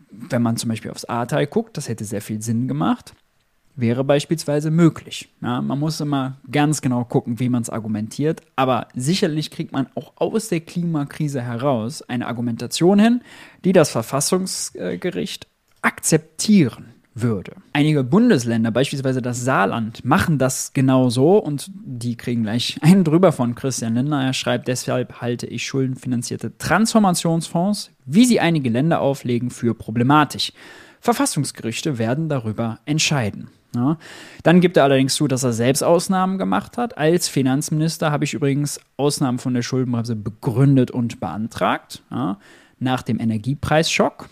Wenn 0.09 0.41
man 0.41 0.55
zum 0.55 0.69
Beispiel 0.69 0.91
aufs 0.91 1.03
Ahrtal 1.03 1.47
guckt, 1.47 1.75
das 1.75 1.89
hätte 1.89 2.05
sehr 2.05 2.21
viel 2.21 2.41
Sinn 2.41 2.69
gemacht 2.69 3.13
wäre 3.77 4.03
beispielsweise 4.03 4.71
möglich. 4.71 5.29
Ja, 5.41 5.61
man 5.61 5.79
muss 5.79 6.01
immer 6.01 6.37
ganz 6.51 6.81
genau 6.81 7.05
gucken, 7.05 7.39
wie 7.39 7.47
man 7.47 7.61
es 7.61 7.69
argumentiert, 7.69 8.41
aber 8.55 8.87
sicherlich 8.93 9.51
kriegt 9.51 9.71
man 9.71 9.87
auch 9.95 10.13
aus 10.17 10.49
der 10.49 10.59
Klimakrise 10.61 11.41
heraus 11.41 12.01
eine 12.01 12.27
Argumentation 12.27 12.99
hin, 12.99 13.21
die 13.63 13.71
das 13.71 13.89
Verfassungsgericht 13.91 15.47
akzeptieren 15.81 16.87
würde. 17.21 17.53
Einige 17.73 18.03
Bundesländer, 18.03 18.71
beispielsweise 18.71 19.21
das 19.21 19.43
Saarland, 19.43 20.03
machen 20.05 20.37
das 20.37 20.73
genau 20.73 21.09
so 21.09 21.37
und 21.37 21.71
die 21.73 22.15
kriegen 22.15 22.43
gleich 22.43 22.77
einen 22.81 23.03
drüber 23.03 23.31
von 23.31 23.55
Christian 23.55 23.95
Lindner. 23.95 24.23
Er 24.23 24.33
schreibt, 24.33 24.67
deshalb 24.67 25.21
halte 25.21 25.47
ich 25.47 25.65
schuldenfinanzierte 25.65 26.57
Transformationsfonds, 26.57 27.91
wie 28.05 28.25
sie 28.25 28.39
einige 28.39 28.69
Länder 28.69 29.01
auflegen, 29.01 29.49
für 29.49 29.73
problematisch. 29.73 30.51
Verfassungsgerichte 30.99 31.97
werden 31.97 32.29
darüber 32.29 32.79
entscheiden. 32.85 33.49
Ja. 33.75 33.97
Dann 34.43 34.61
gibt 34.61 34.77
er 34.77 34.83
allerdings 34.83 35.15
zu, 35.15 35.27
dass 35.27 35.43
er 35.43 35.53
selbst 35.53 35.83
Ausnahmen 35.83 36.37
gemacht 36.37 36.77
hat. 36.77 36.97
Als 36.97 37.27
Finanzminister 37.27 38.11
habe 38.11 38.23
ich 38.23 38.33
übrigens 38.33 38.79
Ausnahmen 38.95 39.39
von 39.39 39.53
der 39.53 39.61
Schuldenbremse 39.61 40.15
begründet 40.15 40.91
und 40.91 41.19
beantragt. 41.19 42.01
Ja. 42.09 42.39
Nach 42.79 43.01
dem 43.01 43.19
Energiepreisschock. 43.19 44.29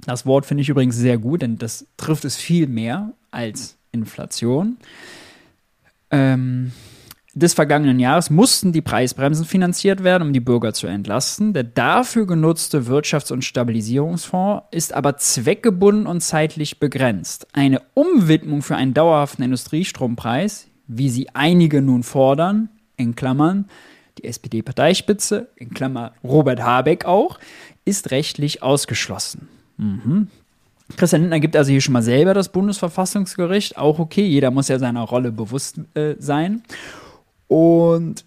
Das 0.00 0.26
Wort 0.26 0.46
finde 0.46 0.62
ich 0.62 0.68
übrigens 0.68 0.96
sehr 0.96 1.18
gut, 1.18 1.42
denn 1.42 1.58
das 1.58 1.86
trifft 1.96 2.24
es 2.24 2.36
viel 2.36 2.66
mehr 2.66 3.12
als 3.30 3.76
Inflation. 3.92 4.76
Ähm, 6.10 6.72
des 7.36 7.52
vergangenen 7.52 8.00
Jahres 8.00 8.30
mussten 8.30 8.72
die 8.72 8.80
Preisbremsen 8.80 9.44
finanziert 9.44 10.02
werden, 10.02 10.28
um 10.28 10.32
die 10.32 10.40
Bürger 10.40 10.72
zu 10.72 10.86
entlasten. 10.86 11.52
Der 11.52 11.64
dafür 11.64 12.26
genutzte 12.26 12.86
Wirtschafts- 12.86 13.30
und 13.30 13.44
Stabilisierungsfonds 13.44 14.64
ist 14.70 14.94
aber 14.94 15.18
zweckgebunden 15.18 16.06
und 16.06 16.22
zeitlich 16.22 16.80
begrenzt. 16.80 17.46
Eine 17.52 17.82
Umwidmung 17.92 18.62
für 18.62 18.76
einen 18.76 18.94
dauerhaften 18.94 19.42
Industriestrompreis, 19.42 20.68
wie 20.86 21.10
sie 21.10 21.28
einige 21.34 21.82
nun 21.82 22.04
fordern, 22.04 22.70
in 22.96 23.14
Klammern 23.14 23.66
die 24.16 24.24
SPD-Parteispitze, 24.24 25.48
in 25.56 25.74
Klammern 25.74 26.12
Robert 26.24 26.62
Habeck 26.62 27.04
auch, 27.04 27.38
ist 27.84 28.12
rechtlich 28.12 28.62
ausgeschlossen. 28.62 29.46
Mhm. 29.76 30.28
Christian 30.96 31.20
Lindner 31.20 31.40
gibt 31.40 31.54
also 31.54 31.70
hier 31.70 31.82
schon 31.82 31.92
mal 31.92 32.02
selber 32.02 32.32
das 32.32 32.48
Bundesverfassungsgericht, 32.48 33.76
auch 33.76 33.98
okay, 33.98 34.24
jeder 34.24 34.50
muss 34.50 34.68
ja 34.68 34.78
seiner 34.78 35.02
Rolle 35.02 35.32
bewusst 35.32 35.80
äh, 35.92 36.14
sein. 36.18 36.62
Und 37.48 38.24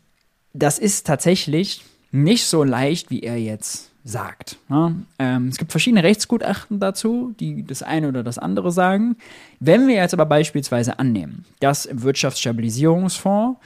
das 0.54 0.80
ist 0.80 1.06
tatsächlich 1.06 1.84
nicht 2.12 2.46
so 2.46 2.64
leicht, 2.64 3.12
wie 3.12 3.22
er 3.22 3.38
jetzt 3.38 3.90
sagt. 4.04 4.58
Ja, 4.70 4.94
ähm, 5.20 5.48
es 5.50 5.58
gibt 5.58 5.72
verschiedene 5.72 6.04
Rechtsgutachten 6.04 6.80
dazu, 6.80 7.34
die 7.40 7.66
das 7.66 7.84
eine 7.84 8.08
oder 8.08 8.24
das 8.24 8.38
andere 8.38 8.72
sagen. 8.72 9.18
Wenn 9.60 9.88
wir 9.88 9.96
jetzt 9.96 10.14
aber 10.14 10.26
beispielsweise 10.26 11.00
annehmen, 11.00 11.46
dass 11.60 11.86
im 11.86 12.02
Wirtschaftsstabilisierungsfonds 12.02 13.60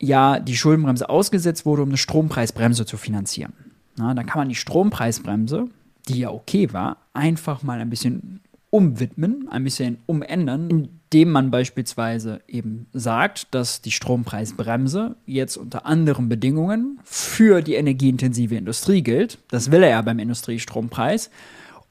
ja 0.00 0.40
die 0.40 0.56
Schuldenbremse 0.56 1.08
ausgesetzt 1.08 1.64
wurde, 1.64 1.82
um 1.82 1.88
eine 1.88 1.98
Strompreisbremse 1.98 2.86
zu 2.86 2.96
finanzieren, 2.96 3.52
ja, 3.98 4.12
dann 4.14 4.26
kann 4.26 4.40
man 4.40 4.48
die 4.48 4.54
Strompreisbremse, 4.54 5.68
die 6.08 6.20
ja 6.20 6.30
okay 6.30 6.72
war, 6.72 6.98
einfach 7.12 7.62
mal 7.62 7.80
ein 7.80 7.90
bisschen 7.90 8.40
umwidmen, 8.70 9.48
ein 9.48 9.64
bisschen 9.64 9.98
umändern, 10.06 10.88
indem 11.16 11.32
man 11.32 11.50
beispielsweise 11.50 12.42
eben 12.46 12.88
sagt, 12.92 13.54
dass 13.54 13.80
die 13.80 13.90
Strompreisbremse 13.90 15.16
jetzt 15.24 15.56
unter 15.56 15.86
anderen 15.86 16.28
Bedingungen 16.28 17.00
für 17.04 17.62
die 17.62 17.76
energieintensive 17.76 18.54
Industrie 18.54 19.00
gilt. 19.00 19.38
Das 19.48 19.70
will 19.70 19.82
er 19.82 19.88
ja 19.88 20.02
beim 20.02 20.18
Industriestrompreis. 20.18 21.30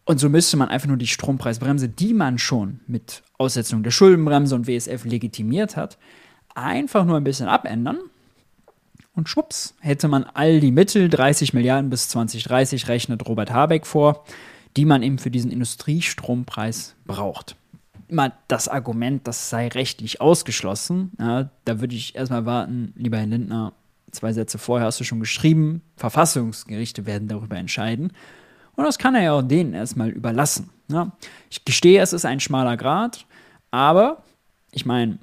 Und 0.04 0.20
so 0.20 0.30
müsste 0.30 0.58
man 0.58 0.70
einfach 0.70 0.88
nur 0.88 0.98
die 0.98 1.08
Strompreisbremse, 1.08 1.90
die 1.90 2.14
man 2.14 2.38
schon 2.38 2.82
mit 2.86 3.24
Aussetzung 3.40 3.82
der 3.82 3.90
Schuldenbremse 3.90 4.54
und 4.54 4.68
WSF 4.68 5.06
legitimiert 5.06 5.76
hat, 5.76 5.98
einfach 6.54 7.04
nur 7.04 7.18
ein 7.18 7.24
bisschen 7.24 7.48
abändern. 7.48 7.98
Und 9.16 9.28
schwupps, 9.28 9.74
hätte 9.80 10.08
man 10.08 10.26
all 10.36 10.60
die 10.60 10.72
Mittel, 10.72 11.10
30 11.10 11.56
Milliarden 11.56 11.90
bis 11.90 12.10
2030 12.10 12.90
rechnet 12.90 13.28
Robert 13.28 13.52
Habeck 13.52 13.88
vor, 13.88 14.24
die 14.78 14.86
man 14.86 15.02
eben 15.02 15.18
für 15.18 15.32
diesen 15.32 15.50
Industriestrompreis 15.50 16.94
braucht. 17.08 17.56
Immer 18.08 18.34
das 18.48 18.68
Argument, 18.68 19.28
das 19.28 19.50
sei 19.50 19.68
rechtlich 19.68 20.22
ausgeschlossen, 20.22 21.12
ja, 21.20 21.50
da 21.66 21.80
würde 21.80 21.96
ich 21.96 22.16
erstmal 22.16 22.46
warten, 22.46 22.94
lieber 22.96 23.18
Herr 23.18 23.26
Lindner, 23.26 23.74
zwei 24.12 24.34
Sätze 24.34 24.58
vorher 24.58 24.88
hast 24.88 25.00
du 25.00 25.04
schon 25.04 25.20
geschrieben, 25.20 25.82
Verfassungsgerichte 25.98 27.06
werden 27.06 27.28
darüber 27.28 27.58
entscheiden. 27.58 28.12
Und 28.76 28.84
das 28.84 28.98
kann 28.98 29.16
er 29.16 29.24
ja 29.24 29.34
auch 29.34 29.42
denen 29.42 29.74
erstmal 29.74 30.10
überlassen. 30.10 30.70
Ja. 30.90 31.12
Ich 31.50 31.66
gestehe, 31.66 32.02
es 32.02 32.14
ist 32.14 32.26
ein 32.26 32.40
schmaler 32.40 32.78
Grad, 32.78 33.26
aber 33.72 34.24
ich 34.72 34.86
meine, 34.86 35.20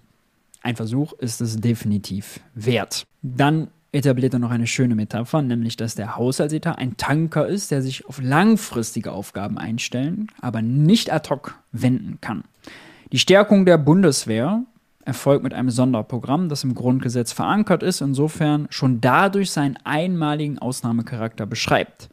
ein 0.62 0.76
Versuch 0.76 1.12
ist 1.14 1.40
es 1.40 1.56
definitiv 1.56 2.40
wert. 2.54 3.06
Dann 3.22 3.68
etabliert 3.92 4.32
er 4.32 4.40
noch 4.40 4.50
eine 4.50 4.66
schöne 4.66 4.94
Metapher, 4.94 5.42
nämlich 5.42 5.76
dass 5.76 5.94
der 5.94 6.16
Haushaltsetat 6.16 6.78
ein 6.78 6.96
Tanker 6.96 7.46
ist, 7.46 7.70
der 7.70 7.82
sich 7.82 8.06
auf 8.06 8.20
langfristige 8.22 9.12
Aufgaben 9.12 9.58
einstellen, 9.58 10.28
aber 10.40 10.62
nicht 10.62 11.12
ad 11.12 11.28
hoc 11.28 11.58
wenden 11.72 12.18
kann. 12.20 12.44
Die 13.12 13.18
Stärkung 13.18 13.66
der 13.66 13.76
Bundeswehr 13.76 14.62
erfolgt 15.04 15.44
mit 15.44 15.52
einem 15.52 15.70
Sonderprogramm, 15.70 16.48
das 16.48 16.64
im 16.64 16.74
Grundgesetz 16.74 17.32
verankert 17.32 17.82
ist, 17.82 18.00
insofern 18.00 18.66
schon 18.70 19.00
dadurch 19.00 19.50
seinen 19.50 19.76
einmaligen 19.84 20.58
Ausnahmecharakter 20.58 21.44
beschreibt. 21.44 22.08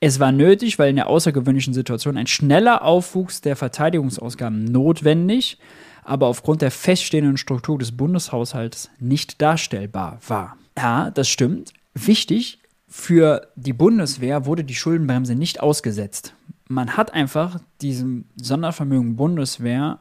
Es 0.00 0.18
war 0.20 0.32
nötig, 0.32 0.78
weil 0.78 0.90
in 0.90 0.96
der 0.96 1.08
außergewöhnlichen 1.08 1.72
Situation 1.72 2.16
ein 2.16 2.26
schneller 2.26 2.82
Aufwuchs 2.82 3.40
der 3.40 3.56
Verteidigungsausgaben 3.56 4.64
notwendig, 4.64 5.58
aber 6.02 6.26
aufgrund 6.26 6.60
der 6.60 6.72
feststehenden 6.72 7.36
Struktur 7.36 7.78
des 7.78 7.92
Bundeshaushalts 7.92 8.90
nicht 8.98 9.40
darstellbar 9.40 10.18
war. 10.26 10.56
Ja, 10.76 11.10
das 11.10 11.28
stimmt. 11.28 11.72
Wichtig, 11.94 12.58
für 12.88 13.48
die 13.56 13.72
Bundeswehr 13.72 14.46
wurde 14.46 14.64
die 14.64 14.74
Schuldenbremse 14.74 15.34
nicht 15.34 15.60
ausgesetzt. 15.60 16.34
Man 16.68 16.96
hat 16.96 17.12
einfach 17.14 17.60
diesem 17.80 18.24
Sondervermögen 18.36 19.16
Bundeswehr 19.16 20.00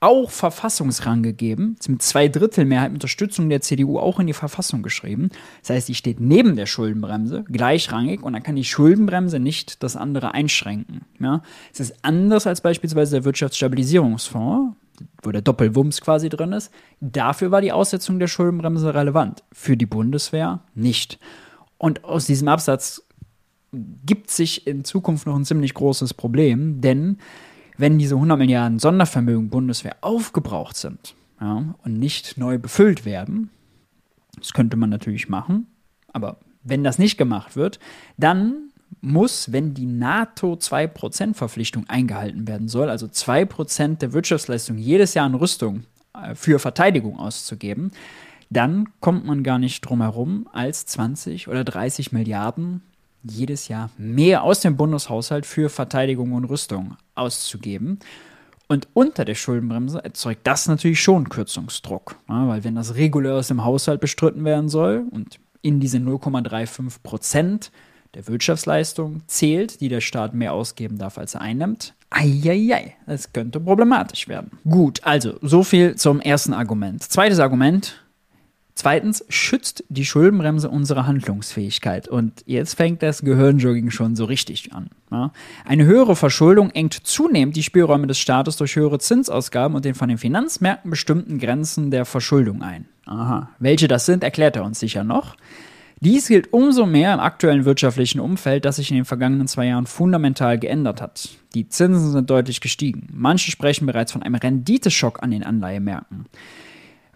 auch 0.00 0.30
Verfassungsrang 0.30 1.22
gegeben, 1.22 1.76
mit 1.88 2.02
zwei 2.02 2.28
Drittel 2.28 2.64
Mehrheit 2.64 2.92
Unterstützung 2.92 3.48
der 3.48 3.62
CDU 3.62 3.98
auch 3.98 4.20
in 4.20 4.28
die 4.28 4.32
Verfassung 4.32 4.82
geschrieben. 4.82 5.30
Das 5.60 5.70
heißt, 5.70 5.88
die 5.88 5.94
steht 5.94 6.20
neben 6.20 6.54
der 6.54 6.66
Schuldenbremse, 6.66 7.44
gleichrangig, 7.50 8.22
und 8.22 8.34
dann 8.34 8.42
kann 8.42 8.54
die 8.54 8.64
Schuldenbremse 8.64 9.40
nicht 9.40 9.82
das 9.82 9.96
andere 9.96 10.34
einschränken. 10.34 11.02
Ja? 11.18 11.42
Es 11.72 11.80
ist 11.80 11.96
anders 12.02 12.46
als 12.46 12.60
beispielsweise 12.60 13.16
der 13.16 13.24
Wirtschaftsstabilisierungsfonds, 13.24 14.76
wo 15.22 15.30
der 15.30 15.42
Doppelwumms 15.42 16.00
quasi 16.00 16.28
drin 16.28 16.52
ist. 16.52 16.72
Dafür 17.00 17.50
war 17.50 17.60
die 17.60 17.72
Aussetzung 17.72 18.18
der 18.18 18.28
Schuldenbremse 18.28 18.94
relevant. 18.94 19.42
Für 19.52 19.76
die 19.76 19.86
Bundeswehr 19.86 20.60
nicht. 20.74 21.18
Und 21.78 22.04
aus 22.04 22.26
diesem 22.26 22.48
Absatz 22.48 23.02
gibt 23.72 24.30
sich 24.30 24.66
in 24.66 24.84
Zukunft 24.84 25.26
noch 25.26 25.36
ein 25.36 25.44
ziemlich 25.44 25.74
großes 25.74 26.14
Problem, 26.14 26.80
denn 26.80 27.18
wenn 27.76 27.98
diese 27.98 28.14
100 28.16 28.38
Milliarden 28.38 28.78
Sondervermögen 28.78 29.50
Bundeswehr 29.50 29.96
aufgebraucht 30.00 30.76
sind 30.76 31.14
ja, 31.40 31.74
und 31.84 31.98
nicht 31.98 32.38
neu 32.38 32.58
befüllt 32.58 33.04
werden, 33.04 33.50
das 34.36 34.52
könnte 34.52 34.76
man 34.76 34.90
natürlich 34.90 35.28
machen, 35.28 35.66
aber 36.12 36.38
wenn 36.62 36.82
das 36.82 36.98
nicht 36.98 37.18
gemacht 37.18 37.56
wird, 37.56 37.78
dann 38.16 38.67
muss, 39.00 39.52
wenn 39.52 39.74
die 39.74 39.86
NATO-2%-Verpflichtung 39.86 41.88
eingehalten 41.88 42.48
werden 42.48 42.68
soll, 42.68 42.90
also 42.90 43.06
2% 43.06 43.98
der 43.98 44.12
Wirtschaftsleistung 44.12 44.78
jedes 44.78 45.14
Jahr 45.14 45.26
in 45.26 45.34
Rüstung 45.34 45.84
äh, 46.14 46.34
für 46.34 46.58
Verteidigung 46.58 47.18
auszugeben, 47.18 47.92
dann 48.50 48.88
kommt 49.00 49.26
man 49.26 49.42
gar 49.42 49.58
nicht 49.58 49.82
drum 49.82 50.00
herum, 50.00 50.48
als 50.52 50.86
20 50.86 51.48
oder 51.48 51.64
30 51.64 52.12
Milliarden 52.12 52.82
jedes 53.22 53.68
Jahr 53.68 53.90
mehr 53.98 54.42
aus 54.42 54.60
dem 54.60 54.76
Bundeshaushalt 54.76 55.44
für 55.44 55.68
Verteidigung 55.68 56.32
und 56.32 56.44
Rüstung 56.44 56.96
auszugeben. 57.14 57.98
Und 58.68 58.88
unter 58.92 59.24
der 59.24 59.34
Schuldenbremse 59.34 60.02
erzeugt 60.04 60.46
das 60.46 60.68
natürlich 60.68 61.02
schon 61.02 61.28
Kürzungsdruck, 61.28 62.16
ja, 62.28 62.48
weil 62.48 62.64
wenn 62.64 62.74
das 62.74 62.94
regulär 62.94 63.34
aus 63.34 63.48
dem 63.48 63.64
Haushalt 63.64 64.00
bestritten 64.00 64.44
werden 64.44 64.68
soll 64.68 65.04
und 65.10 65.40
in 65.62 65.80
diese 65.80 65.98
0,35 65.98 67.02
Prozent 67.02 67.72
der 68.14 68.26
Wirtschaftsleistung 68.26 69.22
zählt, 69.26 69.80
die 69.80 69.88
der 69.88 70.00
Staat 70.00 70.34
mehr 70.34 70.52
ausgeben 70.52 70.98
darf, 70.98 71.18
als 71.18 71.34
er 71.34 71.40
einnimmt. 71.40 71.94
Eieiei, 72.10 72.96
das 73.06 73.32
könnte 73.32 73.60
problematisch 73.60 74.28
werden. 74.28 74.52
Gut, 74.68 75.00
also 75.04 75.38
so 75.42 75.62
viel 75.62 75.96
zum 75.96 76.20
ersten 76.20 76.54
Argument. 76.54 77.02
Zweites 77.02 77.38
Argument. 77.38 78.02
Zweitens 78.74 79.24
schützt 79.28 79.82
die 79.88 80.04
Schuldenbremse 80.04 80.70
unsere 80.70 81.04
Handlungsfähigkeit. 81.04 82.06
Und 82.06 82.44
jetzt 82.46 82.74
fängt 82.74 83.02
das 83.02 83.22
Gehirnjogging 83.22 83.90
schon 83.90 84.14
so 84.14 84.24
richtig 84.24 84.72
an. 84.72 84.90
Ja? 85.10 85.32
Eine 85.64 85.84
höhere 85.84 86.14
Verschuldung 86.14 86.70
engt 86.70 86.94
zunehmend 86.94 87.56
die 87.56 87.64
Spielräume 87.64 88.06
des 88.06 88.20
Staates 88.20 88.56
durch 88.56 88.76
höhere 88.76 89.00
Zinsausgaben 89.00 89.74
und 89.74 89.84
den 89.84 89.96
von 89.96 90.08
den 90.08 90.16
Finanzmärkten 90.16 90.92
bestimmten 90.92 91.40
Grenzen 91.40 91.90
der 91.90 92.04
Verschuldung 92.04 92.62
ein. 92.62 92.86
Aha. 93.04 93.50
Welche 93.58 93.88
das 93.88 94.06
sind, 94.06 94.22
erklärt 94.22 94.54
er 94.54 94.62
uns 94.62 94.78
sicher 94.78 95.02
noch. 95.02 95.34
Dies 96.00 96.28
gilt 96.28 96.52
umso 96.52 96.86
mehr 96.86 97.14
im 97.14 97.20
aktuellen 97.20 97.64
wirtschaftlichen 97.64 98.20
Umfeld, 98.20 98.64
das 98.64 98.76
sich 98.76 98.90
in 98.90 98.96
den 98.96 99.04
vergangenen 99.04 99.48
zwei 99.48 99.66
Jahren 99.66 99.86
fundamental 99.86 100.58
geändert 100.58 101.02
hat. 101.02 101.28
Die 101.54 101.68
Zinsen 101.68 102.12
sind 102.12 102.30
deutlich 102.30 102.60
gestiegen. 102.60 103.08
Manche 103.12 103.50
sprechen 103.50 103.86
bereits 103.86 104.12
von 104.12 104.22
einem 104.22 104.36
Renditeschock 104.36 105.22
an 105.22 105.32
den 105.32 105.42
Anleihemärkten. 105.42 106.26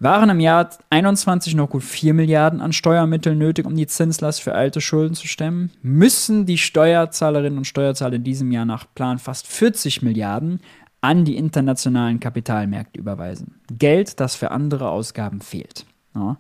Waren 0.01 0.31
im 0.31 0.41
Jahr 0.41 0.71
21 0.91 1.55
noch 1.55 1.71
gut 1.71 1.85
4 1.85 2.13
Milliarden 2.13 2.61
an 2.61 2.73
Steuermitteln 2.73 3.39
nötig, 3.39 3.67
um 3.67 3.77
die 3.77 3.87
Zinslast 3.87 4.43
für 4.43 4.53
alte 4.53 4.81
Schulden 4.81 5.15
zu 5.15 5.29
stemmen, 5.29 5.71
müssen 5.81 6.45
die 6.45 6.59
Steuerzahlerinnen 6.59 7.59
und 7.59 7.67
Steuerzahler 7.67 8.15
in 8.15 8.25
diesem 8.25 8.51
Jahr 8.51 8.65
nach 8.65 8.85
Plan 8.97 9.21
fast 9.21 9.47
40 9.47 10.03
Milliarden 10.03 10.61
an 11.03 11.25
die 11.25 11.37
internationalen 11.37 12.19
Kapitalmärkte 12.19 12.99
überweisen. 12.99 13.61
Geld, 13.71 14.19
das 14.19 14.35
für 14.35 14.51
andere 14.51 14.91
Ausgaben 14.91 15.41
fehlt. 15.41 15.87
Ja. 16.17 16.37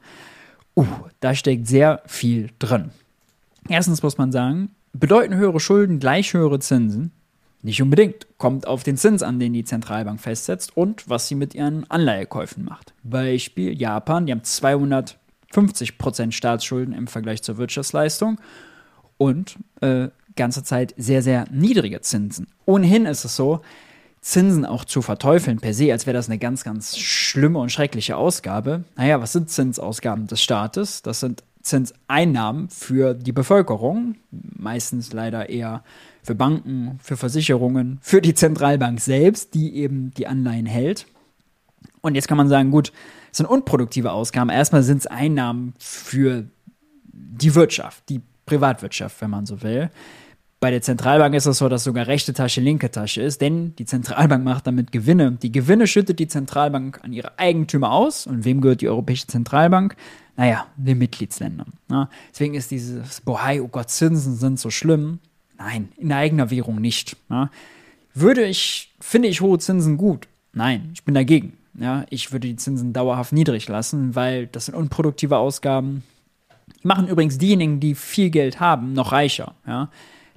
Uh, 0.75 0.87
da 1.21 1.35
steckt 1.35 1.67
sehr 1.67 2.03
viel 2.07 2.51
drin. 2.59 2.91
Erstens 3.69 4.03
muss 4.03 4.19
man 4.19 4.33
sagen, 4.33 4.71
bedeuten 4.93 5.35
höhere 5.35 5.61
Schulden 5.61 5.99
gleich 5.99 6.33
höhere 6.35 6.59
Zinsen? 6.59 7.13
Nicht 7.63 7.81
unbedingt. 7.81 8.27
Kommt 8.39 8.67
auf 8.67 8.83
den 8.83 8.97
Zins 8.97 9.23
an, 9.23 9.39
den 9.39 9.53
die 9.53 9.65
Zentralbank 9.65 10.21
festsetzt 10.21 10.77
und 10.77 11.09
was 11.09 11.29
sie 11.29 11.37
mit 11.37 11.55
ihren 11.55 11.89
Anleihekäufen 11.91 12.65
macht. 12.65 12.93
Beispiel 13.05 13.81
Japan, 13.81 14.27
die 14.27 14.33
haben 14.33 14.41
250% 14.41 16.33
Staatsschulden 16.33 16.93
im 16.93 17.07
Vergleich 17.07 17.43
zur 17.43 17.59
Wirtschaftsleistung 17.59 18.41
und 19.17 19.57
äh, 19.81 20.09
ganze 20.35 20.65
Zeit 20.65 20.95
sehr, 20.97 21.23
sehr 21.23 21.45
niedrige 21.53 22.01
Zinsen. 22.01 22.49
Ohnehin 22.65 23.07
ist 23.07 23.25
es 23.25 23.37
so, 23.37 23.61
Zinsen 24.23 24.65
auch 24.65 24.85
zu 24.85 25.03
verteufeln 25.03 25.59
per 25.59 25.75
se, 25.75 25.93
als 25.93 26.07
wäre 26.07 26.17
das 26.17 26.29
eine 26.29 26.39
ganz, 26.39 26.63
ganz 26.63 26.97
schlimme 26.97 27.59
und 27.59 27.73
schreckliche 27.73 28.17
Ausgabe. 28.17 28.85
Naja, 28.97 29.21
was 29.21 29.33
sind 29.33 29.51
Zinsausgaben 29.51 30.29
des 30.29 30.41
Staates? 30.41 31.03
Das 31.03 31.21
sind 31.21 31.43
Zinseinnahmen 31.63 32.69
für 32.69 33.15
die 33.15 33.33
Bevölkerung, 33.33 34.15
meistens 34.31 35.13
leider 35.13 35.49
eher 35.49 35.83
für 36.23 36.37
Banken, 36.37 37.01
für 37.03 37.17
Versicherungen, 37.17 37.99
für 38.01 38.21
die 38.21 38.35
Zentralbank 38.35 39.01
selbst, 39.01 39.55
die 39.55 39.75
eben 39.75 40.13
die 40.17 40.29
Anleihen 40.29 40.67
hält. 40.67 41.07
Und 42.01 42.15
jetzt 42.15 42.29
kann 42.29 42.37
man 42.37 42.49
sagen, 42.49 42.71
gut, 42.71 42.93
es 43.33 43.39
sind 43.39 43.47
unproduktive 43.47 44.13
Ausgaben. 44.13 44.51
Erstmal 44.51 44.85
sind 44.85 44.99
es 44.99 45.07
Einnahmen 45.09 45.75
für 45.79 46.45
die 47.13 47.55
Wirtschaft, 47.55 48.09
die 48.09 48.21
Privatwirtschaft, 48.47 49.21
wenn 49.21 49.31
man 49.31 49.47
so 49.47 49.63
will. 49.63 49.91
Bei 50.63 50.71
der 50.71 50.81
Zentralbank 50.81 51.35
ist 51.35 51.47
es 51.47 51.59
so, 51.59 51.69
dass 51.69 51.83
sogar 51.83 52.07
rechte 52.07 52.35
Tasche 52.35 52.61
linke 52.61 52.89
Tasche 52.89 53.21
ist, 53.21 53.41
denn 53.41 53.75
die 53.75 53.85
Zentralbank 53.85 54.45
macht 54.45 54.65
damit 54.69 54.93
Gewinne. 54.93 55.33
Die 55.33 55.51
Gewinne 55.51 55.89
schüttet 55.89 56.21
die 56.21 56.29
Zentralbank 56.29 57.01
an 57.03 57.13
ihre 57.13 57.37
Eigentümer 57.37 57.91
aus. 57.91 58.29
Und 58.29 58.45
wem 58.45 58.61
gehört 58.61 58.81
die 58.81 58.89
Europäische 58.89 59.27
Zentralbank? 59.27 59.97
Naja, 60.37 60.69
den 60.77 60.99
Mitgliedsländern. 60.99 61.73
Ja, 61.91 62.09
deswegen 62.31 62.55
ist 62.55 62.71
dieses 62.71 63.23
Bohai, 63.23 63.61
oh 63.61 63.67
Gott, 63.67 63.91
Zinsen 63.91 64.37
sind 64.37 64.61
so 64.61 64.71
schlimm, 64.71 65.19
Nein, 65.59 65.89
in 65.97 66.13
eigener 66.13 66.51
Währung 66.51 66.81
nicht. 66.81 67.17
Ja. 67.29 67.51
Würde 68.15 68.45
ich, 68.45 68.93
finde 69.01 69.27
ich 69.27 69.41
hohe 69.41 69.59
Zinsen 69.59 69.97
gut? 69.97 70.29
Nein, 70.53 70.91
ich 70.95 71.03
bin 71.03 71.15
dagegen. 71.15 71.57
Ja, 71.75 72.05
ich 72.09 72.31
würde 72.31 72.47
die 72.47 72.57
Zinsen 72.57 72.93
dauerhaft 72.93 73.33
niedrig 73.33 73.69
lassen, 73.69 74.15
weil 74.15 74.47
das 74.47 74.67
sind 74.67 74.77
unproduktive 74.77 75.39
Ausgaben. 75.39 76.05
Die 76.83 76.87
machen 76.87 77.09
übrigens 77.09 77.39
diejenigen, 77.39 77.81
die 77.81 77.97
viel 77.97 78.31
Geld 78.31 78.61
haben, 78.61 78.93
noch 78.93 79.11
reicher. 79.11 79.57
Ja. 79.67 79.89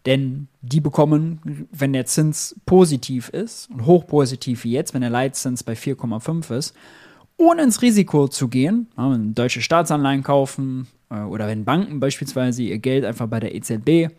Denn 0.05 0.47
die 0.61 0.81
bekommen, 0.81 1.67
wenn 1.71 1.93
der 1.93 2.05
Zins 2.05 2.55
positiv 2.65 3.29
ist 3.29 3.69
und 3.71 3.85
hochpositiv 3.85 4.63
wie 4.63 4.71
jetzt, 4.71 4.93
wenn 4.93 5.01
der 5.01 5.09
Leitzins 5.09 5.63
bei 5.63 5.73
4,5 5.73 6.55
ist, 6.55 6.75
ohne 7.37 7.63
ins 7.63 7.81
Risiko 7.81 8.27
zu 8.27 8.47
gehen, 8.47 8.87
ja, 8.97 9.17
deutsche 9.17 9.61
Staatsanleihen 9.61 10.23
kaufen 10.23 10.87
äh, 11.09 11.21
oder 11.21 11.47
wenn 11.47 11.65
Banken 11.65 11.99
beispielsweise 11.99 12.63
ihr 12.63 12.79
Geld 12.79 13.03
einfach 13.03 13.27
bei 13.27 13.39
der 13.39 13.55
EZB 13.55 14.09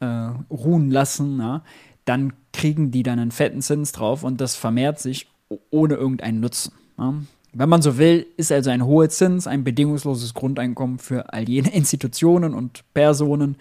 äh, 0.00 0.06
ruhen 0.50 0.90
lassen, 0.90 1.38
ja, 1.38 1.62
dann 2.04 2.32
kriegen 2.52 2.90
die 2.90 3.02
dann 3.02 3.18
einen 3.18 3.30
fetten 3.30 3.62
Zins 3.62 3.92
drauf 3.92 4.22
und 4.22 4.40
das 4.40 4.56
vermehrt 4.56 4.98
sich 4.98 5.28
ohne 5.70 5.94
irgendeinen 5.94 6.40
Nutzen. 6.40 6.72
Ja. 6.98 7.14
Wenn 7.52 7.68
man 7.68 7.80
so 7.80 7.96
will, 7.96 8.26
ist 8.36 8.52
also 8.52 8.70
ein 8.70 8.84
hoher 8.84 9.08
Zins 9.08 9.46
ein 9.46 9.64
bedingungsloses 9.64 10.34
Grundeinkommen 10.34 10.98
für 10.98 11.32
all 11.32 11.48
jene 11.48 11.72
Institutionen 11.74 12.54
und 12.54 12.84
Personen, 12.92 13.56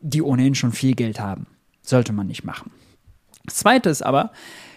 die 0.00 0.22
ohnehin 0.22 0.54
schon 0.54 0.72
viel 0.72 0.94
Geld 0.94 1.20
haben. 1.20 1.46
Sollte 1.82 2.12
man 2.12 2.26
nicht 2.26 2.44
machen. 2.44 2.70
Das 3.44 3.56
Zweite 3.56 3.88
ist 3.88 4.02
aber, 4.02 4.30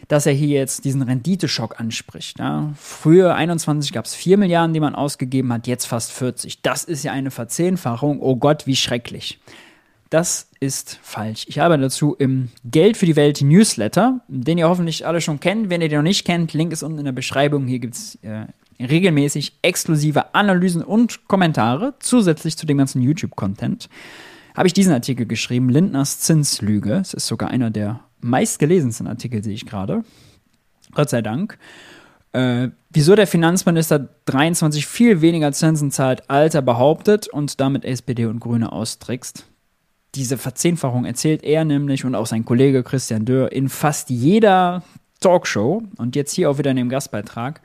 dass 0.08 0.26
er 0.26 0.34
hier 0.34 0.60
jetzt 0.60 0.86
diesen 0.86 1.02
Renditeschock 1.02 1.80
anspricht. 1.80 2.40
Ja. 2.40 2.74
Früher 2.78 3.36
21 3.36 3.92
gab 3.94 4.06
es 4.06 4.16
4 4.16 4.38
Milliarden, 4.38 4.74
die 4.74 4.80
man 4.80 4.96
ausgegeben 4.96 5.52
hat, 5.54 5.68
jetzt 5.68 5.86
fast 5.86 6.12
40. 6.12 6.62
Das 6.62 6.84
ist 6.84 7.04
ja 7.04 7.12
eine 7.12 7.32
Verzehnfachung. 7.32 8.20
Oh 8.22 8.36
Gott, 8.36 8.68
wie 8.68 8.76
schrecklich. 8.76 9.40
Das 10.10 10.50
ist 10.60 11.00
falsch. 11.02 11.46
Ich 11.48 11.60
habe 11.60 11.78
dazu 11.78 12.16
im 12.16 12.50
Geld 12.66 12.98
für 12.98 13.06
die 13.06 13.16
Welt 13.16 13.42
Newsletter, 13.42 14.20
den 14.28 14.58
ihr 14.58 14.68
hoffentlich 14.68 15.08
alle 15.08 15.22
schon 15.22 15.40
kennt. 15.40 15.70
Wenn 15.70 15.82
ihr 15.82 15.88
den 15.88 16.00
noch 16.00 16.04
nicht 16.04 16.26
kennt, 16.26 16.54
Link 16.54 16.74
ist 16.74 16.84
unten 16.84 17.00
in 17.00 17.06
der 17.06 17.14
Beschreibung. 17.14 17.66
Hier 17.66 17.80
gibt 17.80 17.96
es 17.96 18.16
äh, 18.16 18.48
regelmäßig 18.84 19.60
exklusive 19.62 20.36
Analysen 20.36 20.84
und 20.84 21.28
Kommentare, 21.30 21.94
zusätzlich 22.00 22.58
zu 22.58 22.66
dem 22.66 22.78
ganzen 22.78 23.02
YouTube-Content 23.02 23.88
habe 24.56 24.68
ich 24.68 24.74
diesen 24.74 24.94
Artikel 24.94 25.26
geschrieben, 25.26 25.70
Lindners 25.70 26.20
Zinslüge. 26.20 26.94
Es 26.96 27.14
ist 27.14 27.28
sogar 27.28 27.50
einer 27.50 27.72
der 27.72 28.02
meistgelesensten 28.22 29.08
Artikel, 29.08 29.44
sehe 29.44 29.54
ich 29.54 29.66
gerade. 29.66 30.04
Gott 30.94 31.10
sei 31.10 31.22
Dank. 31.22 31.58
Äh, 32.34 32.70
wieso 32.90 33.16
der 33.16 33.28
Finanzminister 33.28 34.10
23 34.26 34.86
viel 34.86 35.22
weniger 35.22 35.52
Zinsen 35.52 35.92
zahlt, 35.92 36.30
als 36.30 36.56
er 36.56 36.62
behauptet 36.62 37.28
und 37.28 37.60
damit 37.60 37.84
SPD 37.84 38.26
und 38.26 38.40
Grüne 38.40 38.72
austrickst. 38.72 39.46
Diese 40.16 40.38
Verzehnfachung 40.38 41.06
erzählt 41.06 41.44
er 41.44 41.66
nämlich 41.66 42.04
und 42.06 42.16
auch 42.16 42.28
sein 42.28 42.46
Kollege 42.46 42.84
Christian 42.84 43.26
Dörr 43.26 43.52
in 43.52 43.70
fast 43.70 44.10
jeder 44.10 44.84
Talkshow 45.20 45.84
und 45.98 46.16
jetzt 46.16 46.34
hier 46.34 46.50
auch 46.50 46.58
wieder 46.58 46.72
in 46.72 46.78
dem 46.78 46.90
Gastbeitrag. 46.90 47.62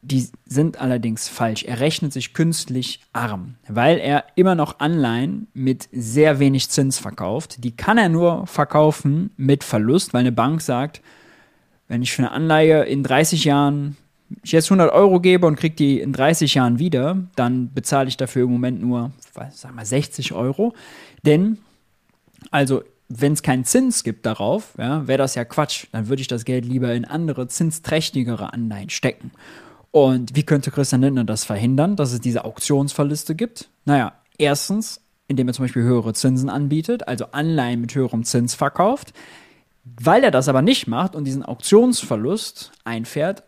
Die 0.00 0.28
sind 0.46 0.80
allerdings 0.80 1.28
falsch. 1.28 1.64
Er 1.64 1.80
rechnet 1.80 2.12
sich 2.12 2.32
künstlich 2.32 3.00
arm, 3.12 3.56
weil 3.68 3.98
er 3.98 4.24
immer 4.36 4.54
noch 4.54 4.78
Anleihen 4.78 5.48
mit 5.54 5.88
sehr 5.90 6.38
wenig 6.38 6.70
Zins 6.70 6.98
verkauft. 6.98 7.64
Die 7.64 7.76
kann 7.76 7.98
er 7.98 8.08
nur 8.08 8.46
verkaufen 8.46 9.30
mit 9.36 9.64
Verlust, 9.64 10.14
weil 10.14 10.20
eine 10.20 10.32
Bank 10.32 10.60
sagt, 10.62 11.02
wenn 11.88 12.02
ich 12.02 12.12
für 12.12 12.22
eine 12.22 12.30
Anleihe 12.30 12.84
in 12.84 13.02
30 13.02 13.44
Jahren 13.44 13.96
ich 14.42 14.52
jetzt 14.52 14.66
100 14.70 14.92
Euro 14.92 15.20
gebe 15.20 15.46
und 15.46 15.56
kriege 15.56 15.74
die 15.74 16.00
in 16.00 16.12
30 16.12 16.54
Jahren 16.54 16.78
wieder, 16.78 17.16
dann 17.34 17.72
bezahle 17.72 18.08
ich 18.08 18.16
dafür 18.16 18.44
im 18.44 18.50
Moment 18.50 18.80
nur, 18.80 19.12
sag 19.50 19.74
mal, 19.74 19.86
60 19.86 20.32
Euro. 20.32 20.74
Denn, 21.24 21.58
also, 22.50 22.82
wenn 23.08 23.32
es 23.32 23.42
keinen 23.42 23.64
Zins 23.64 24.04
gibt 24.04 24.26
darauf, 24.26 24.74
ja, 24.76 25.06
wäre 25.06 25.18
das 25.18 25.34
ja 25.34 25.44
Quatsch. 25.44 25.86
Dann 25.92 26.08
würde 26.08 26.20
ich 26.20 26.28
das 26.28 26.44
Geld 26.44 26.66
lieber 26.66 26.92
in 26.92 27.06
andere, 27.06 27.48
zinsträchtigere 27.48 28.52
Anleihen 28.52 28.90
stecken. 28.90 29.30
Und 29.90 30.36
wie 30.36 30.42
könnte 30.42 30.70
Christian 30.70 31.02
Lindner 31.02 31.24
das 31.24 31.44
verhindern, 31.44 31.96
dass 31.96 32.12
es 32.12 32.20
diese 32.20 32.44
Auktionsverluste 32.44 33.34
gibt? 33.34 33.68
Naja, 33.84 34.12
erstens, 34.36 35.00
indem 35.28 35.48
er 35.48 35.54
zum 35.54 35.64
Beispiel 35.64 35.82
höhere 35.82 36.14
Zinsen 36.14 36.50
anbietet, 36.50 37.08
also 37.08 37.26
Anleihen 37.32 37.80
mit 37.80 37.94
höherem 37.94 38.24
Zins 38.24 38.54
verkauft. 38.54 39.12
Weil 39.84 40.24
er 40.24 40.30
das 40.30 40.48
aber 40.48 40.62
nicht 40.62 40.86
macht 40.86 41.14
und 41.14 41.24
diesen 41.24 41.42
Auktionsverlust 41.42 42.72
einfährt, 42.84 43.44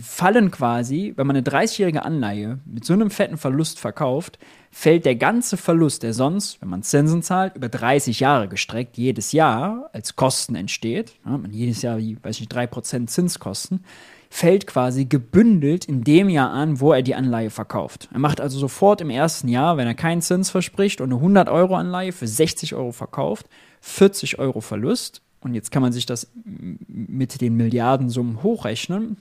fallen 0.00 0.50
quasi, 0.50 1.14
wenn 1.16 1.26
man 1.26 1.36
eine 1.36 1.46
30-jährige 1.46 2.04
Anleihe 2.04 2.58
mit 2.66 2.84
so 2.84 2.92
einem 2.92 3.10
fetten 3.10 3.38
Verlust 3.38 3.78
verkauft, 3.78 4.38
fällt 4.70 5.04
der 5.06 5.16
ganze 5.16 5.56
Verlust, 5.56 6.02
der 6.02 6.12
sonst, 6.12 6.60
wenn 6.60 6.68
man 6.68 6.82
Zinsen 6.82 7.22
zahlt, 7.22 7.56
über 7.56 7.68
30 7.68 8.20
Jahre 8.20 8.48
gestreckt, 8.48 8.98
jedes 8.98 9.32
Jahr 9.32 9.88
als 9.92 10.16
Kosten 10.16 10.54
entsteht, 10.54 11.14
ja, 11.24 11.38
man 11.38 11.52
jedes 11.52 11.82
Jahr, 11.82 11.96
weiß 11.96 12.36
ich 12.36 12.40
nicht, 12.40 12.54
3% 12.54 13.06
Zinskosten, 13.06 13.84
fällt 14.30 14.66
quasi 14.66 15.06
gebündelt 15.06 15.86
in 15.86 16.04
dem 16.04 16.28
Jahr 16.28 16.50
an, 16.50 16.80
wo 16.80 16.92
er 16.92 17.02
die 17.02 17.14
Anleihe 17.14 17.50
verkauft. 17.50 18.08
Er 18.12 18.18
macht 18.18 18.40
also 18.40 18.58
sofort 18.58 19.00
im 19.00 19.10
ersten 19.10 19.48
Jahr, 19.48 19.76
wenn 19.76 19.86
er 19.86 19.94
keinen 19.94 20.20
Zins 20.20 20.50
verspricht 20.50 21.00
und 21.00 21.08
eine 21.10 21.16
100 21.16 21.48
Euro 21.48 21.76
Anleihe 21.76 22.12
für 22.12 22.26
60 22.26 22.74
Euro 22.74 22.92
verkauft, 22.92 23.46
40 23.80 24.38
Euro 24.38 24.60
Verlust. 24.60 25.22
Und 25.40 25.54
jetzt 25.54 25.70
kann 25.70 25.82
man 25.82 25.92
sich 25.92 26.04
das 26.04 26.30
mit 26.34 27.40
den 27.40 27.54
Milliardensummen 27.54 28.42
hochrechnen. 28.42 29.18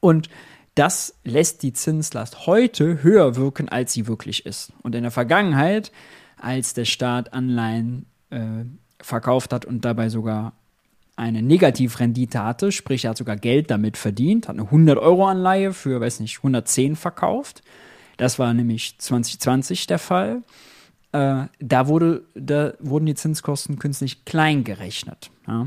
Und 0.00 0.28
das 0.74 1.14
lässt 1.24 1.62
die 1.62 1.72
Zinslast 1.72 2.46
heute 2.46 3.02
höher 3.02 3.36
wirken, 3.36 3.68
als 3.68 3.92
sie 3.92 4.06
wirklich 4.06 4.46
ist. 4.46 4.72
Und 4.82 4.94
in 4.94 5.02
der 5.02 5.10
Vergangenheit, 5.10 5.90
als 6.36 6.74
der 6.74 6.84
Staat 6.84 7.32
Anleihen 7.32 8.06
äh, 8.30 8.64
verkauft 9.00 9.52
hat 9.52 9.64
und 9.64 9.84
dabei 9.84 10.08
sogar 10.08 10.52
eine 11.18 11.42
Negativrendite 11.42 12.42
hatte, 12.42 12.70
sprich 12.70 13.04
er 13.04 13.10
hat 13.10 13.18
sogar 13.18 13.36
Geld 13.36 13.70
damit 13.70 13.96
verdient, 13.96 14.48
hat 14.48 14.56
eine 14.58 14.68
100-Euro-Anleihe 14.68 15.72
für, 15.72 16.00
weiß 16.00 16.20
nicht, 16.20 16.38
110 16.38 16.94
verkauft. 16.94 17.62
Das 18.16 18.38
war 18.38 18.54
nämlich 18.54 18.96
2020 18.98 19.88
der 19.88 19.98
Fall. 19.98 20.42
Äh, 21.12 21.46
da, 21.58 21.88
wurde, 21.88 22.22
da 22.34 22.74
wurden 22.78 23.06
die 23.06 23.14
Zinskosten 23.14 23.78
künstlich 23.78 24.24
klein 24.24 24.62
gerechnet. 24.62 25.30
Ja. 25.46 25.66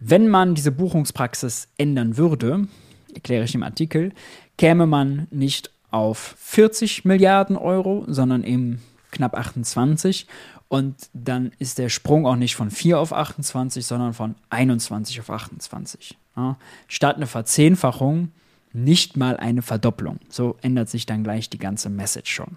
Wenn 0.00 0.28
man 0.28 0.56
diese 0.56 0.72
Buchungspraxis 0.72 1.68
ändern 1.78 2.16
würde, 2.16 2.66
erkläre 3.14 3.44
ich 3.44 3.54
im 3.54 3.62
Artikel, 3.62 4.12
käme 4.58 4.86
man 4.86 5.28
nicht 5.30 5.70
auf 5.92 6.34
40 6.38 7.04
Milliarden 7.04 7.56
Euro, 7.56 8.04
sondern 8.08 8.42
eben 8.42 8.82
knapp 9.12 9.36
28 9.36 10.26
und 10.72 11.10
dann 11.12 11.52
ist 11.58 11.76
der 11.76 11.90
Sprung 11.90 12.24
auch 12.24 12.36
nicht 12.36 12.56
von 12.56 12.70
4 12.70 12.98
auf 12.98 13.12
28, 13.12 13.84
sondern 13.84 14.14
von 14.14 14.36
21 14.48 15.20
auf 15.20 15.28
28. 15.28 16.16
Ja. 16.34 16.56
Statt 16.88 17.16
eine 17.16 17.26
Verzehnfachung 17.26 18.32
nicht 18.72 19.18
mal 19.18 19.36
eine 19.36 19.60
Verdopplung. 19.60 20.18
So 20.30 20.56
ändert 20.62 20.88
sich 20.88 21.04
dann 21.04 21.24
gleich 21.24 21.50
die 21.50 21.58
ganze 21.58 21.90
Message 21.90 22.32
schon. 22.32 22.56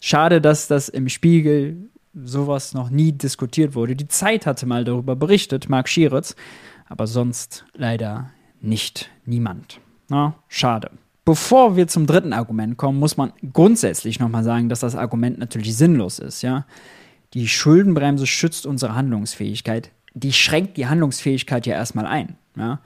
Schade, 0.00 0.40
dass 0.40 0.66
das 0.66 0.88
im 0.88 1.08
Spiegel 1.08 1.88
sowas 2.14 2.74
noch 2.74 2.90
nie 2.90 3.12
diskutiert 3.12 3.76
wurde. 3.76 3.94
Die 3.94 4.08
Zeit 4.08 4.44
hatte 4.44 4.66
mal 4.66 4.82
darüber 4.82 5.14
berichtet, 5.14 5.68
Marc 5.68 5.88
Schieritz, 5.88 6.34
aber 6.88 7.06
sonst 7.06 7.64
leider 7.74 8.30
nicht 8.60 9.08
niemand. 9.24 9.78
Na, 10.08 10.34
schade. 10.48 10.90
Bevor 11.24 11.76
wir 11.76 11.86
zum 11.86 12.08
dritten 12.08 12.32
Argument 12.32 12.76
kommen, 12.76 12.98
muss 12.98 13.16
man 13.16 13.32
grundsätzlich 13.52 14.18
nochmal 14.18 14.42
sagen, 14.42 14.68
dass 14.68 14.80
das 14.80 14.96
Argument 14.96 15.38
natürlich 15.38 15.76
sinnlos 15.76 16.18
ist, 16.18 16.42
ja. 16.42 16.66
Die 17.36 17.48
Schuldenbremse 17.48 18.26
schützt 18.26 18.64
unsere 18.64 18.94
Handlungsfähigkeit. 18.94 19.90
Die 20.14 20.32
schränkt 20.32 20.78
die 20.78 20.86
Handlungsfähigkeit 20.86 21.66
ja 21.66 21.74
erstmal 21.74 22.06
ein. 22.06 22.36
Ja? 22.56 22.80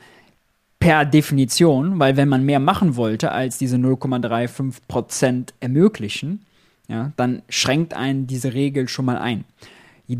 Per 0.81 1.05
Definition, 1.05 2.01
weil 2.01 2.17
wenn 2.17 2.29
man 2.29 2.45
mehr 2.45 2.59
machen 2.59 2.97
wollte, 2.97 3.31
als 3.31 3.59
diese 3.59 3.77
0,35 3.77 4.81
Prozent 4.89 5.55
ermöglichen, 5.61 6.47
ja, 6.89 7.13
dann 7.17 7.43
schränkt 7.49 7.95
einen 7.95 8.27
diese 8.27 8.53
Regel 8.53 8.89
schon 8.89 9.05
mal 9.05 9.19
ein. 9.19 9.45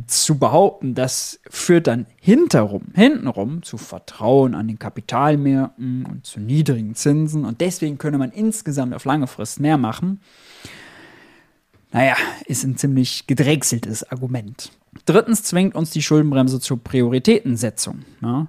Zu 0.07 0.39
behaupten, 0.39 0.95
das 0.95 1.41
führt 1.51 1.89
dann 1.89 2.07
hinterrum, 2.21 2.85
hintenrum 2.95 3.65
zu 3.65 3.79
Vertrauen 3.79 4.55
an 4.55 4.69
den 4.69 4.79
Kapitalmärkten 4.79 6.07
und 6.07 6.25
zu 6.25 6.39
niedrigen 6.39 6.95
Zinsen 6.95 7.45
und 7.45 7.61
deswegen 7.61 7.99
könne 7.99 8.19
man 8.19 8.31
insgesamt 8.31 8.95
auf 8.95 9.05
lange 9.05 9.27
Frist 9.27 9.59
mehr 9.59 9.79
machen, 9.79 10.21
naja, 11.93 12.17
ist 12.47 12.65
ein 12.65 12.77
ziemlich 12.77 13.27
gedrechseltes 13.27 14.11
Argument. 14.11 14.71
Drittens 15.07 15.43
zwingt 15.43 15.75
uns 15.75 15.91
die 15.91 16.03
Schuldenbremse 16.03 16.61
zur 16.61 16.83
Prioritätensetzung. 16.83 18.05
Ja. 18.23 18.49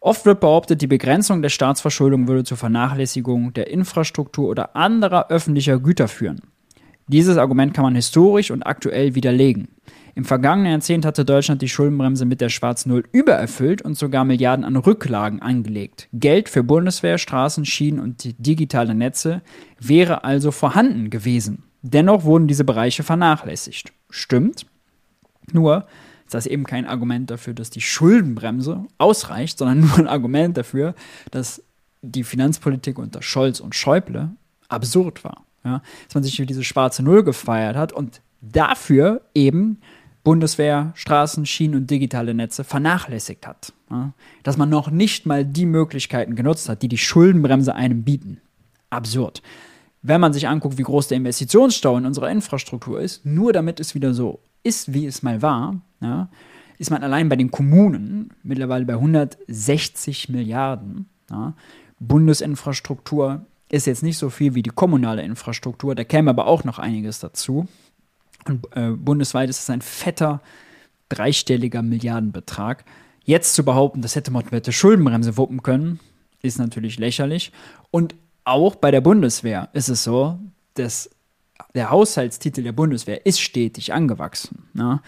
Oft 0.00 0.24
wird 0.24 0.40
behauptet, 0.40 0.80
die 0.80 0.86
Begrenzung 0.86 1.42
der 1.42 1.50
Staatsverschuldung 1.50 2.26
würde 2.26 2.44
zur 2.44 2.56
Vernachlässigung 2.56 3.52
der 3.52 3.70
Infrastruktur 3.70 4.48
oder 4.48 4.74
anderer 4.74 5.28
öffentlicher 5.28 5.78
Güter 5.78 6.08
führen. 6.08 6.40
Dieses 7.06 7.36
Argument 7.36 7.74
kann 7.74 7.84
man 7.84 7.96
historisch 7.96 8.50
und 8.50 8.62
aktuell 8.62 9.14
widerlegen. 9.14 9.68
Im 10.14 10.24
vergangenen 10.24 10.72
Jahrzehnt 10.72 11.04
hatte 11.04 11.24
Deutschland 11.24 11.60
die 11.60 11.68
Schuldenbremse 11.68 12.24
mit 12.24 12.40
der 12.40 12.48
Schwarz 12.48 12.86
Null 12.86 13.04
übererfüllt 13.12 13.82
und 13.82 13.94
sogar 13.94 14.24
Milliarden 14.24 14.64
an 14.64 14.76
Rücklagen 14.76 15.42
angelegt. 15.42 16.08
Geld 16.12 16.48
für 16.48 16.62
Bundeswehr, 16.62 17.18
Straßen, 17.18 17.64
Schienen 17.64 18.00
und 18.00 18.34
digitale 18.38 18.94
Netze 18.94 19.42
wäre 19.78 20.24
also 20.24 20.50
vorhanden 20.50 21.10
gewesen. 21.10 21.64
Dennoch 21.82 22.24
wurden 22.24 22.46
diese 22.46 22.64
Bereiche 22.64 23.02
vernachlässigt. 23.02 23.92
Stimmt. 24.10 24.66
Nur 25.52 25.86
ist 26.26 26.34
das 26.34 26.46
eben 26.46 26.64
kein 26.64 26.86
Argument 26.86 27.30
dafür, 27.30 27.54
dass 27.54 27.70
die 27.70 27.80
Schuldenbremse 27.80 28.84
ausreicht, 28.98 29.58
sondern 29.58 29.80
nur 29.88 29.98
ein 29.98 30.08
Argument 30.08 30.56
dafür, 30.56 30.94
dass 31.30 31.62
die 32.02 32.24
Finanzpolitik 32.24 32.98
unter 32.98 33.22
Scholz 33.22 33.60
und 33.60 33.74
Schäuble 33.74 34.30
absurd 34.68 35.24
war. 35.24 35.44
Ja? 35.64 35.82
Dass 36.06 36.14
man 36.14 36.24
sich 36.24 36.36
für 36.36 36.46
diese 36.46 36.64
schwarze 36.64 37.02
Null 37.02 37.24
gefeiert 37.24 37.76
hat 37.76 37.92
und 37.92 38.20
dafür 38.40 39.22
eben 39.34 39.78
Bundeswehr, 40.22 40.92
Straßen, 40.94 41.46
Schienen 41.46 41.76
und 41.76 41.90
digitale 41.90 42.34
Netze 42.34 42.62
vernachlässigt 42.62 43.46
hat. 43.46 43.72
Ja? 43.90 44.12
Dass 44.42 44.56
man 44.56 44.68
noch 44.68 44.90
nicht 44.90 45.26
mal 45.26 45.44
die 45.44 45.66
Möglichkeiten 45.66 46.36
genutzt 46.36 46.68
hat, 46.68 46.82
die 46.82 46.88
die 46.88 46.98
Schuldenbremse 46.98 47.74
einem 47.74 48.02
bieten. 48.02 48.40
Absurd. 48.90 49.42
Wenn 50.02 50.20
man 50.20 50.32
sich 50.32 50.48
anguckt, 50.48 50.78
wie 50.78 50.82
groß 50.82 51.08
der 51.08 51.18
Investitionsstau 51.18 51.96
in 51.96 52.06
unserer 52.06 52.30
Infrastruktur 52.30 53.00
ist, 53.00 53.26
nur 53.26 53.52
damit 53.52 53.80
es 53.80 53.94
wieder 53.94 54.14
so 54.14 54.40
ist, 54.62 54.94
wie 54.94 55.06
es 55.06 55.22
mal 55.22 55.42
war, 55.42 55.80
ja, 56.00 56.28
ist 56.78 56.90
man 56.90 57.02
allein 57.02 57.28
bei 57.28 57.36
den 57.36 57.50
Kommunen 57.50 58.32
mittlerweile 58.42 58.86
bei 58.86 58.94
160 58.94 60.30
Milliarden. 60.30 61.10
Ja. 61.30 61.54
Bundesinfrastruktur 61.98 63.44
ist 63.70 63.86
jetzt 63.86 64.02
nicht 64.02 64.16
so 64.16 64.30
viel 64.30 64.54
wie 64.54 64.62
die 64.62 64.70
kommunale 64.70 65.22
Infrastruktur, 65.22 65.94
da 65.94 66.04
käme 66.04 66.30
aber 66.30 66.46
auch 66.46 66.64
noch 66.64 66.78
einiges 66.78 67.20
dazu. 67.20 67.68
Und 68.46 68.66
äh, 68.74 68.90
bundesweit 68.92 69.50
ist 69.50 69.60
es 69.60 69.70
ein 69.70 69.82
fetter, 69.82 70.40
dreistelliger 71.10 71.82
Milliardenbetrag. 71.82 72.84
Jetzt 73.24 73.54
zu 73.54 73.64
behaupten, 73.64 74.00
das 74.00 74.16
hätte 74.16 74.30
man 74.30 74.44
mit 74.50 74.66
der 74.66 74.72
Schuldenbremse 74.72 75.36
wuppen 75.36 75.62
können, 75.62 76.00
ist 76.40 76.58
natürlich 76.58 76.98
lächerlich. 76.98 77.52
Und 77.90 78.14
auch 78.44 78.76
bei 78.76 78.90
der 78.90 79.00
Bundeswehr 79.00 79.68
ist 79.72 79.88
es 79.88 80.04
so, 80.04 80.38
dass 80.74 81.10
der 81.74 81.90
Haushaltstitel 81.90 82.62
der 82.62 82.72
Bundeswehr 82.72 83.26
ist 83.26 83.40
stetig 83.40 83.92
angewachsen. 83.92 84.68
Ne? 84.72 85.00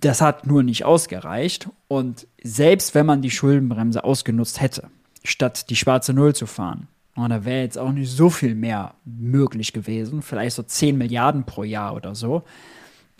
Das 0.00 0.20
hat 0.20 0.46
nur 0.46 0.62
nicht 0.62 0.84
ausgereicht. 0.84 1.68
Und 1.88 2.26
selbst 2.42 2.94
wenn 2.94 3.06
man 3.06 3.22
die 3.22 3.30
Schuldenbremse 3.30 4.04
ausgenutzt 4.04 4.60
hätte, 4.60 4.88
statt 5.24 5.70
die 5.70 5.76
schwarze 5.76 6.12
Null 6.12 6.34
zu 6.34 6.46
fahren, 6.46 6.88
oh, 7.16 7.26
da 7.28 7.44
wäre 7.44 7.62
jetzt 7.62 7.78
auch 7.78 7.92
nicht 7.92 8.10
so 8.10 8.30
viel 8.30 8.54
mehr 8.54 8.94
möglich 9.04 9.72
gewesen. 9.72 10.22
Vielleicht 10.22 10.56
so 10.56 10.62
10 10.62 10.96
Milliarden 10.96 11.44
pro 11.44 11.64
Jahr 11.64 11.94
oder 11.94 12.14
so. 12.14 12.44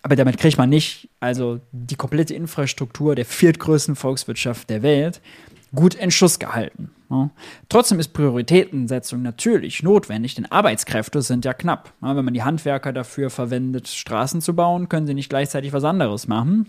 Aber 0.03 0.17
damit 0.17 0.37
kriegt 0.37 0.59
man 0.59 0.69
nicht 0.69 1.09
also 1.19 1.61
die 1.73 1.97
komplette 1.97 2.35
Infrastruktur 2.35 3.15
der 3.15 3.25
viertgrößten 3.25 3.97
Volkswirtschaft 3.97 4.69
der 4.69 4.83
Welt 4.83 5.23
gut 5.75 5.95
in 5.95 6.11
Schuss 6.11 6.39
gehalten. 6.39 6.91
Ja. 7.15 7.31
Trotzdem 7.69 8.01
ist 8.01 8.09
Prioritätensetzung 8.13 9.23
natürlich 9.23 9.83
notwendig, 9.83 10.35
denn 10.35 10.51
Arbeitskräfte 10.51 11.23
sind 11.23 11.45
ja 11.45 11.55
knapp. 11.55 11.93
Ja, 12.03 12.17
wenn 12.17 12.25
man 12.25 12.35
die 12.35 12.43
Handwerker 12.43 12.93
dafür 12.93 13.31
verwendet, 13.31 13.89
Straßen 13.89 14.41
zu 14.41 14.57
bauen, 14.57 14.89
können 14.89 15.07
sie 15.07 15.15
nicht 15.15 15.29
gleichzeitig 15.29 15.73
was 15.73 15.85
anderes 15.85 16.27
machen. 16.27 16.67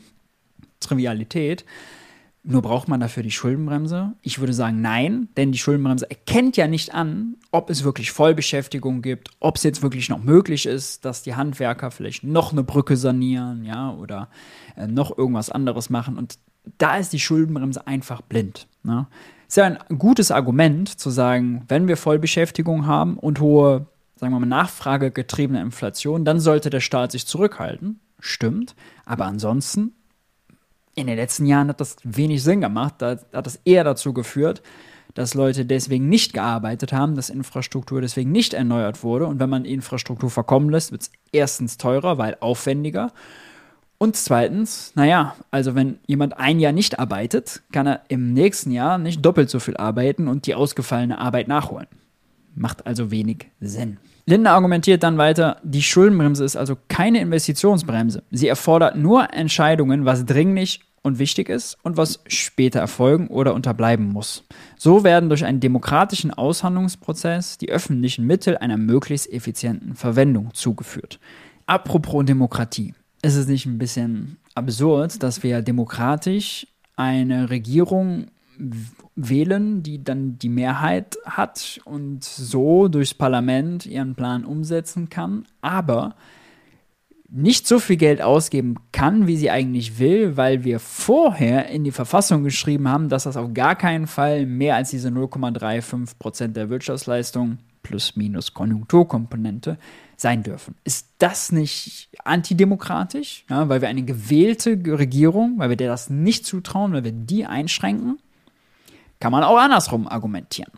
Trivialität. 0.79 1.65
Nur 2.47 2.61
braucht 2.61 2.87
man 2.87 2.99
dafür 2.99 3.23
die 3.23 3.31
Schuldenbremse? 3.31 4.13
Ich 4.21 4.37
würde 4.37 4.53
sagen, 4.53 4.79
nein, 4.79 5.29
denn 5.35 5.51
die 5.51 5.57
Schuldenbremse 5.57 6.07
erkennt 6.07 6.57
ja 6.57 6.67
nicht 6.67 6.93
an, 6.93 7.37
ob 7.51 7.71
es 7.71 7.83
wirklich 7.83 8.11
Vollbeschäftigung 8.11 9.01
gibt, 9.01 9.31
ob 9.39 9.55
es 9.55 9.63
jetzt 9.63 9.81
wirklich 9.81 10.09
noch 10.09 10.21
möglich 10.21 10.67
ist, 10.67 11.05
dass 11.05 11.23
die 11.23 11.33
Handwerker 11.33 11.89
vielleicht 11.89 12.23
noch 12.23 12.51
eine 12.51 12.61
Brücke 12.61 12.97
sanieren, 12.97 13.65
ja, 13.65 13.91
oder 13.93 14.29
äh, 14.75 14.85
noch 14.85 15.17
irgendwas 15.17 15.49
anderes 15.49 15.89
machen. 15.89 16.19
Und 16.19 16.37
da 16.77 16.97
ist 16.97 17.13
die 17.13 17.19
Schuldenbremse 17.19 17.87
einfach 17.87 18.21
blind. 18.21 18.67
Ne? 18.83 19.07
Ist 19.47 19.57
ja 19.57 19.65
ein 19.65 19.97
gutes 19.97 20.31
Argument 20.31 20.89
zu 20.89 21.09
sagen, 21.09 21.63
wenn 21.67 21.87
wir 21.87 21.97
Vollbeschäftigung 21.97 22.87
haben 22.87 23.17
und 23.17 23.39
hohe, 23.39 23.87
sagen 24.15 24.33
wir 24.33 24.39
mal, 24.39 24.45
nachfragegetriebene 24.45 25.61
Inflation, 25.61 26.25
dann 26.25 26.39
sollte 26.39 26.69
der 26.69 26.79
Staat 26.79 27.11
sich 27.11 27.27
zurückhalten. 27.27 27.99
Stimmt. 28.19 28.75
Aber 29.05 29.25
ansonsten, 29.25 29.93
in 30.95 31.07
den 31.07 31.17
letzten 31.17 31.45
Jahren 31.45 31.67
hat 31.69 31.81
das 31.81 31.97
wenig 32.03 32.41
Sinn 32.43 32.61
gemacht. 32.61 32.95
Da 32.99 33.17
hat 33.33 33.45
das 33.45 33.59
eher 33.65 33.83
dazu 33.83 34.13
geführt, 34.13 34.63
dass 35.13 35.33
Leute 35.33 35.65
deswegen 35.65 36.09
nicht 36.09 36.33
gearbeitet 36.33 36.91
haben, 36.91 37.15
dass 37.15 37.29
Infrastruktur 37.29 38.01
deswegen 38.01 38.31
nicht 38.31 38.53
erneuert 38.53 39.03
wurde. 39.03 39.27
Und 39.27 39.39
wenn 39.39 39.49
man 39.49 39.65
Infrastruktur 39.65 40.29
verkommen 40.29 40.69
lässt, 40.69 40.91
wird 40.91 41.03
es 41.03 41.11
erstens 41.31 41.77
teurer, 41.77 42.17
weil 42.17 42.37
aufwendiger. 42.39 43.11
Und 43.97 44.15
zweitens, 44.17 44.91
naja, 44.95 45.35
also 45.51 45.73
wenn 45.73 45.99
jemand 46.05 46.37
ein 46.37 46.59
Jahr 46.59 46.73
nicht 46.73 46.99
arbeitet, 46.99 47.61
kann 47.71 47.87
er 47.87 48.01
im 48.09 48.33
nächsten 48.33 48.71
Jahr 48.71 48.97
nicht 48.97 49.25
doppelt 49.25 49.49
so 49.49 49.59
viel 49.59 49.77
arbeiten 49.77 50.27
und 50.27 50.47
die 50.47 50.55
ausgefallene 50.55 51.17
Arbeit 51.17 51.47
nachholen. 51.47 51.87
Macht 52.55 52.85
also 52.85 53.09
wenig 53.09 53.47
Sinn. 53.61 53.97
Lindner 54.25 54.51
argumentiert 54.51 55.03
dann 55.03 55.17
weiter, 55.17 55.57
die 55.63 55.83
Schuldenbremse 55.83 56.43
ist 56.43 56.55
also 56.55 56.75
keine 56.87 57.21
Investitionsbremse. 57.21 58.23
Sie 58.31 58.47
erfordert 58.47 58.97
nur 58.97 59.33
Entscheidungen, 59.33 60.03
was 60.03 60.25
dringlich 60.25 60.81
und 61.03 61.19
wichtig 61.19 61.47
ist 61.47 61.77
und 61.83 61.95
was 61.95 62.21
später 62.27 62.79
erfolgen 62.79 63.27
oder 63.27 63.53
unterbleiben 63.53 64.07
muss. 64.07 64.43
So 64.77 65.03
werden 65.03 65.29
durch 65.29 65.45
einen 65.45 65.59
demokratischen 65.59 66.33
Aushandlungsprozess 66.33 67.59
die 67.59 67.69
öffentlichen 67.69 68.25
Mittel 68.25 68.57
einer 68.57 68.77
möglichst 68.77 69.31
effizienten 69.31 69.95
Verwendung 69.95 70.53
zugeführt. 70.53 71.19
Apropos 71.67 72.25
Demokratie 72.25 72.93
ist 73.25 73.35
es 73.35 73.47
nicht 73.47 73.65
ein 73.65 73.79
bisschen 73.79 74.37
absurd, 74.53 75.23
dass 75.23 75.41
wir 75.41 75.61
demokratisch 75.61 76.67
eine 76.95 77.49
Regierung 77.49 78.27
wählen, 79.15 79.81
die 79.81 80.03
dann 80.03 80.37
die 80.37 80.49
Mehrheit 80.49 81.17
hat 81.25 81.81
und 81.85 82.23
so 82.23 82.87
durchs 82.87 83.13
Parlament 83.13 83.85
ihren 83.85 84.15
Plan 84.15 84.45
umsetzen 84.45 85.09
kann, 85.09 85.45
aber 85.61 86.15
nicht 87.27 87.67
so 87.67 87.79
viel 87.79 87.97
Geld 87.97 88.21
ausgeben 88.21 88.75
kann, 88.91 89.25
wie 89.25 89.35
sie 89.35 89.49
eigentlich 89.49 89.97
will, 89.97 90.37
weil 90.37 90.63
wir 90.63 90.79
vorher 90.79 91.67
in 91.69 91.83
die 91.83 91.91
Verfassung 91.91 92.43
geschrieben 92.43 92.87
haben, 92.87 93.09
dass 93.09 93.23
das 93.23 93.35
auf 93.35 93.53
gar 93.53 93.75
keinen 93.75 94.05
Fall 94.05 94.45
mehr 94.45 94.75
als 94.75 94.91
diese 94.91 95.09
0,35 95.09 96.19
Prozent 96.19 96.55
der 96.55 96.69
Wirtschaftsleistung 96.69 97.57
plus 97.85 98.15
minus 98.15 98.55
Konjunkturkomponente 98.55 99.77
sein 100.17 100.41
dürfen. 100.41 100.73
Ist 100.83 101.07
das 101.19 101.51
nicht 101.51 102.09
antidemokratisch, 102.23 103.45
ja, 103.47 103.69
weil 103.69 103.81
wir 103.81 103.89
eine 103.89 104.01
gewählte 104.01 104.71
Regierung, 104.71 105.59
weil 105.59 105.69
wir 105.69 105.77
der 105.77 105.89
das 105.89 106.09
nicht 106.09 106.47
zutrauen, 106.47 106.93
weil 106.93 107.03
wir 107.03 107.11
die 107.11 107.45
einschränken? 107.45 108.17
Kann 109.19 109.31
man 109.31 109.43
auch 109.43 109.57
andersrum 109.57 110.07
argumentieren. 110.07 110.71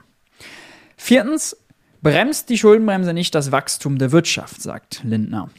Viertens, 0.97 1.55
bremst 2.01 2.49
die 2.49 2.57
Schuldenbremse 2.57 3.13
nicht 3.13 3.33
das 3.33 3.53
Wachstum 3.53 3.97
der 3.97 4.11
Wirtschaft, 4.11 4.61
sagt 4.61 5.01
Lindner. 5.05 5.49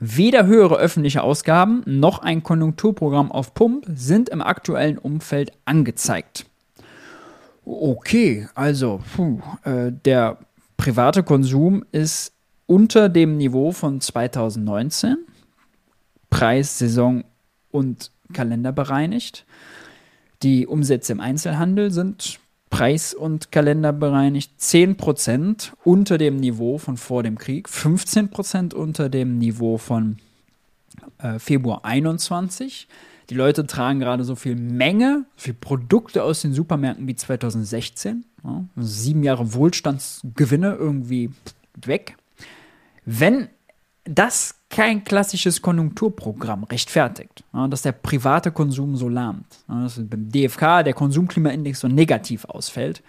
Weder 0.00 0.44
höhere 0.44 0.76
öffentliche 0.76 1.22
Ausgaben 1.22 1.82
noch 1.86 2.18
ein 2.18 2.42
Konjunkturprogramm 2.42 3.32
auf 3.32 3.54
Pump 3.54 3.86
sind 3.88 4.28
im 4.28 4.42
aktuellen 4.42 4.98
Umfeld 4.98 5.52
angezeigt. 5.64 6.44
Okay, 7.64 8.48
also 8.54 9.00
puh, 9.14 9.40
äh, 9.64 9.92
der 9.92 10.38
private 10.88 11.22
Konsum 11.22 11.84
ist 11.92 12.32
unter 12.64 13.10
dem 13.10 13.36
Niveau 13.36 13.72
von 13.72 14.00
2019, 14.00 15.18
Preis, 16.30 16.78
Saison 16.78 17.24
und 17.70 18.10
Kalender 18.32 18.72
bereinigt. 18.72 19.44
Die 20.42 20.66
Umsätze 20.66 21.12
im 21.12 21.20
Einzelhandel 21.20 21.90
sind 21.90 22.40
Preis- 22.70 23.12
und 23.12 23.52
Kalender 23.52 23.92
bereinigt 23.92 24.52
10% 24.58 25.72
unter 25.84 26.16
dem 26.16 26.36
Niveau 26.36 26.78
von 26.78 26.96
vor 26.96 27.22
dem 27.22 27.36
Krieg, 27.36 27.68
15% 27.68 28.72
unter 28.72 29.10
dem 29.10 29.36
Niveau 29.36 29.76
von 29.76 30.16
äh, 31.18 31.38
Februar 31.38 31.84
21. 31.84 32.88
Die 33.28 33.34
Leute 33.34 33.66
tragen 33.66 34.00
gerade 34.00 34.24
so 34.24 34.36
viel 34.36 34.56
Menge, 34.56 35.26
so 35.36 35.44
viel 35.44 35.54
Produkte 35.54 36.22
aus 36.22 36.40
den 36.40 36.54
Supermärkten 36.54 37.06
wie 37.06 37.14
2016. 37.14 38.24
Ja, 38.44 38.64
sieben 38.76 39.22
Jahre 39.22 39.52
Wohlstandsgewinne 39.52 40.74
irgendwie 40.74 41.30
weg. 41.84 42.16
Wenn 43.04 43.48
das 44.04 44.54
kein 44.70 45.04
klassisches 45.04 45.62
Konjunkturprogramm 45.62 46.64
rechtfertigt, 46.64 47.44
ja, 47.52 47.68
dass 47.68 47.82
der 47.82 47.92
private 47.92 48.52
Konsum 48.52 48.96
so 48.96 49.08
lahmt, 49.08 49.46
ja, 49.68 49.82
dass 49.82 50.00
beim 50.02 50.30
DFK 50.30 50.84
der 50.84 50.94
Konsumklimaindex 50.94 51.80
so 51.80 51.88
negativ 51.88 52.44
ausfällt, 52.44 53.02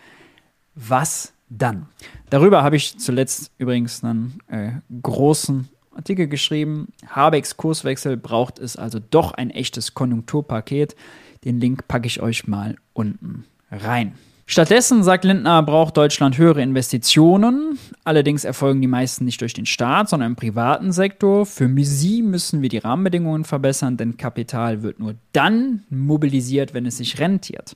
was 0.75 1.33
dann? 1.49 1.87
Darüber 2.29 2.63
habe 2.63 2.75
ich 2.75 2.97
zuletzt 2.97 3.51
übrigens 3.57 4.03
einen 4.03 4.39
äh, 4.47 4.71
großen 5.01 5.67
Artikel 5.95 6.27
geschrieben. 6.27 6.89
Habecks 7.07 7.57
Kurswechsel 7.57 8.15
braucht 8.15 8.59
es 8.59 8.75
also 8.77 8.99
doch 8.99 9.33
ein 9.33 9.49
echtes 9.49 9.93
Konjunkturpaket. 9.93 10.95
Den 11.43 11.59
Link 11.59 11.87
packe 11.87 12.07
ich 12.07 12.21
euch 12.21 12.47
mal 12.47 12.75
unten 12.93 13.45
rein. 13.71 14.13
Stattdessen, 14.51 15.03
sagt 15.03 15.25
Lindner, 15.25 15.61
braucht 15.61 15.95
Deutschland 15.95 16.39
höhere 16.39 16.63
Investitionen. 16.63 17.77
Allerdings 18.03 18.45
erfolgen 18.45 18.81
die 18.81 18.87
meisten 18.87 19.23
nicht 19.25 19.39
durch 19.41 19.53
den 19.53 19.67
Staat, 19.67 20.09
sondern 20.09 20.31
im 20.31 20.35
privaten 20.35 20.91
Sektor. 20.91 21.45
Für 21.45 21.69
sie 21.83 22.23
müssen 22.23 22.63
wir 22.63 22.69
die 22.69 22.79
Rahmenbedingungen 22.79 23.43
verbessern, 23.43 23.95
denn 23.95 24.17
Kapital 24.17 24.81
wird 24.81 24.99
nur 24.99 25.13
dann 25.33 25.83
mobilisiert, 25.91 26.73
wenn 26.73 26.87
es 26.87 26.97
sich 26.97 27.19
rentiert. 27.19 27.75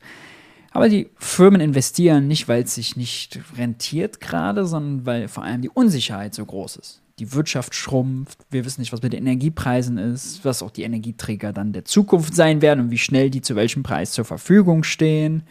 Aber 0.71 0.89
die 0.89 1.11
Firmen 1.19 1.61
investieren 1.61 2.27
nicht, 2.27 2.47
weil 2.47 2.63
es 2.63 2.73
sich 2.73 2.97
nicht 2.97 3.39
rentiert 3.55 4.19
gerade, 4.19 4.65
sondern 4.65 5.05
weil 5.05 5.27
vor 5.27 5.43
allem 5.43 5.61
die 5.61 5.69
Unsicherheit 5.69 6.33
so 6.33 6.43
groß 6.43 6.77
ist. 6.77 7.03
die 7.19 7.33
Wirtschaft 7.33 7.75
schrumpft, 7.75 8.39
wir 8.49 8.65
wissen 8.65 8.81
nicht, 8.81 8.91
was 8.91 9.03
mit 9.03 9.13
den 9.13 9.21
Energiepreisen 9.21 9.99
ist, 9.99 10.43
was 10.43 10.63
auch 10.63 10.71
die 10.71 10.81
Energieträger 10.81 11.53
dann 11.53 11.71
der 11.71 11.85
Zukunft 11.85 12.33
sein 12.33 12.63
werden 12.63 12.85
und 12.85 12.91
wie 12.91 12.97
schnell 12.97 13.29
die 13.29 13.41
zu 13.41 13.55
welchem 13.55 13.83
Preis 13.83 14.11
zur 14.11 14.25
Verfügung 14.25 14.83
stehen. 14.83 15.43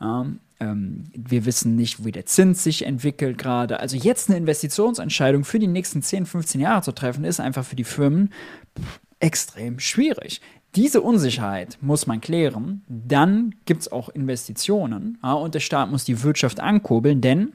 Ähm, 0.00 0.40
ähm, 0.60 1.04
wir 1.14 1.44
wissen 1.44 1.76
nicht, 1.76 2.04
wie 2.04 2.12
der 2.12 2.26
Zins 2.26 2.64
sich 2.64 2.84
entwickelt 2.84 3.38
gerade. 3.38 3.80
Also 3.80 3.96
jetzt 3.96 4.28
eine 4.28 4.38
Investitionsentscheidung 4.38 5.44
für 5.44 5.58
die 5.58 5.66
nächsten 5.66 6.02
10, 6.02 6.26
15 6.26 6.60
Jahre 6.60 6.82
zu 6.82 6.92
treffen, 6.92 7.24
ist 7.24 7.40
einfach 7.40 7.64
für 7.64 7.76
die 7.76 7.84
Firmen 7.84 8.32
extrem 9.20 9.78
schwierig. 9.78 10.40
Diese 10.74 11.00
Unsicherheit 11.00 11.78
muss 11.80 12.06
man 12.06 12.20
klären. 12.20 12.82
Dann 12.88 13.54
gibt 13.64 13.82
es 13.82 13.92
auch 13.92 14.08
Investitionen 14.10 15.18
ja, 15.22 15.32
und 15.32 15.54
der 15.54 15.60
Staat 15.60 15.90
muss 15.90 16.04
die 16.04 16.22
Wirtschaft 16.22 16.60
ankurbeln, 16.60 17.20
denn 17.20 17.52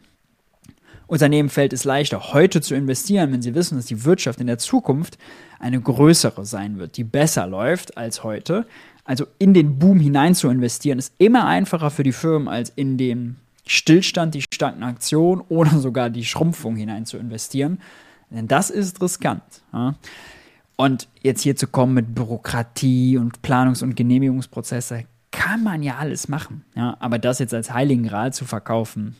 Unternehmen 1.06 1.50
fällt 1.50 1.74
es 1.74 1.84
leichter, 1.84 2.34
heute 2.34 2.62
zu 2.62 2.74
investieren, 2.74 3.32
wenn 3.32 3.42
sie 3.42 3.54
wissen, 3.54 3.76
dass 3.76 3.86
die 3.86 4.04
Wirtschaft 4.04 4.40
in 4.40 4.48
der 4.48 4.58
Zukunft 4.58 5.18
eine 5.60 5.80
größere 5.80 6.46
sein 6.46 6.80
wird, 6.80 6.98
die 6.98 7.04
besser 7.04 7.46
läuft 7.46 7.98
als 7.98 8.24
heute. 8.24 8.66
Also 9.06 9.26
in 9.38 9.54
den 9.54 9.80
Boom 9.80 10.00
hinein 10.00 10.36
zu 10.36 10.50
investieren, 10.50 11.00
ist 11.00 11.13
immer 11.18 11.46
einfacher 11.46 11.92
für 11.92 12.04
die 12.04 12.13
Firmen, 12.13 12.48
als 12.48 12.70
in 12.70 12.98
den 12.98 13.38
Stillstand, 13.66 14.36
die 14.36 14.42
Stagnation 14.42 15.42
oder 15.42 15.78
sogar 15.80 16.10
die 16.10 16.26
Schrumpfung 16.26 16.76
hinein 16.76 17.06
zu 17.06 17.18
investieren. 17.18 17.80
Denn 18.30 18.48
das 18.48 18.70
ist 18.70 19.02
riskant. 19.02 19.44
Ja? 19.72 19.96
Und 20.76 21.08
jetzt 21.22 21.42
hier 21.42 21.56
zu 21.56 21.68
kommen 21.68 21.94
mit 21.94 22.16
Bürokratie 22.16 23.18
und 23.18 23.42
Planungs- 23.42 23.84
und 23.84 23.96
Genehmigungsprozesse, 23.96 25.06
kann 25.32 25.63
man 25.63 25.84
ja 25.84 25.98
alles 25.98 26.28
machen. 26.28 26.63
Ja? 26.76 26.98
Aber 27.00 27.20
das 27.20 27.39
jetzt 27.39 27.54
als 27.54 27.74
Heiligen 27.74 28.04
Gral 28.04 28.34
zu 28.34 28.46
verkaufen, 28.46 29.16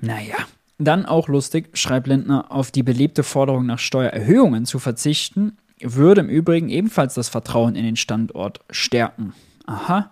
naja. 0.00 0.36
Dann 0.78 1.06
auch 1.06 1.28
lustig, 1.28 1.76
schreibt 1.78 2.08
Lindner, 2.08 2.50
auf 2.50 2.72
die 2.72 2.82
beliebte 2.82 3.22
Forderung 3.22 3.66
nach 3.66 3.78
Steuererhöhungen 3.78 4.66
zu 4.66 4.80
verzichten, 4.80 5.56
würde 5.82 6.22
im 6.22 6.28
Übrigen 6.28 6.68
ebenfalls 6.68 7.14
das 7.14 7.28
Vertrauen 7.28 7.74
in 7.74 7.84
den 7.84 7.96
Standort 7.96 8.60
stärken. 8.70 9.34
Aha. 9.66 10.10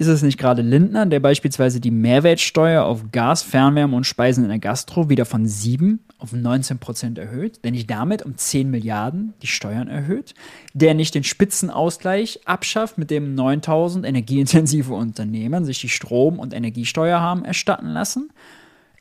Ist 0.00 0.06
es 0.06 0.22
nicht 0.22 0.38
gerade 0.38 0.62
Lindner, 0.62 1.06
der 1.06 1.18
beispielsweise 1.18 1.80
die 1.80 1.90
Mehrwertsteuer 1.90 2.84
auf 2.84 3.10
Gas, 3.10 3.42
Fernwärme 3.42 3.96
und 3.96 4.04
Speisen 4.04 4.44
in 4.44 4.50
der 4.50 4.60
Gastro 4.60 5.08
wieder 5.08 5.24
von 5.24 5.44
7 5.44 5.98
auf 6.18 6.32
19 6.32 6.78
Prozent 6.78 7.18
erhöht, 7.18 7.64
der 7.64 7.72
nicht 7.72 7.90
damit 7.90 8.22
um 8.22 8.36
10 8.36 8.70
Milliarden 8.70 9.34
die 9.42 9.48
Steuern 9.48 9.88
erhöht, 9.88 10.34
der 10.72 10.94
nicht 10.94 11.16
den 11.16 11.24
Spitzenausgleich 11.24 12.46
abschafft, 12.46 12.96
mit 12.96 13.10
dem 13.10 13.34
9000 13.34 14.06
energieintensive 14.06 14.94
Unternehmen 14.94 15.64
sich 15.64 15.80
die 15.80 15.88
Strom- 15.88 16.38
und 16.38 16.54
Energiesteuer 16.54 17.20
haben 17.20 17.44
erstatten 17.44 17.88
lassen? 17.88 18.30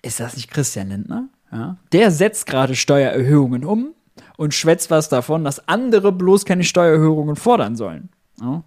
Ist 0.02 0.20
das 0.20 0.36
nicht 0.36 0.50
Christian 0.50 0.89
Lindner? 0.89 1.28
Ja? 1.52 1.78
Der 1.91 2.10
setzt 2.10 2.48
gerade 2.48 2.76
Steuererhöhungen 2.76 3.65
um 3.65 3.93
und 4.38 4.54
schwätzt 4.54 4.89
was 4.89 5.10
davon, 5.10 5.43
dass 5.43 5.67
andere 5.67 6.13
bloß 6.13 6.45
keine 6.45 6.63
Steuererhöhungen 6.63 7.36
fordern 7.36 7.76
sollen. 7.76 8.10
Ja? 8.39 8.63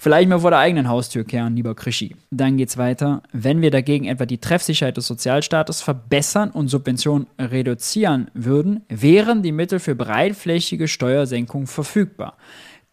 Vielleicht 0.00 0.28
mal 0.28 0.38
vor 0.38 0.50
der 0.50 0.60
eigenen 0.60 0.88
Haustür 0.88 1.24
kehren, 1.24 1.56
lieber 1.56 1.74
Krischi. 1.74 2.14
Dann 2.30 2.56
geht's 2.56 2.78
weiter. 2.78 3.24
Wenn 3.32 3.62
wir 3.62 3.72
dagegen 3.72 4.04
etwa 4.04 4.26
die 4.26 4.38
Treffsicherheit 4.38 4.96
des 4.96 5.08
Sozialstaates 5.08 5.82
verbessern 5.82 6.52
und 6.52 6.68
Subventionen 6.68 7.26
reduzieren 7.36 8.30
würden, 8.32 8.84
wären 8.88 9.42
die 9.42 9.50
Mittel 9.50 9.80
für 9.80 9.96
breitflächige 9.96 10.86
Steuersenkungen 10.86 11.66
verfügbar. 11.66 12.36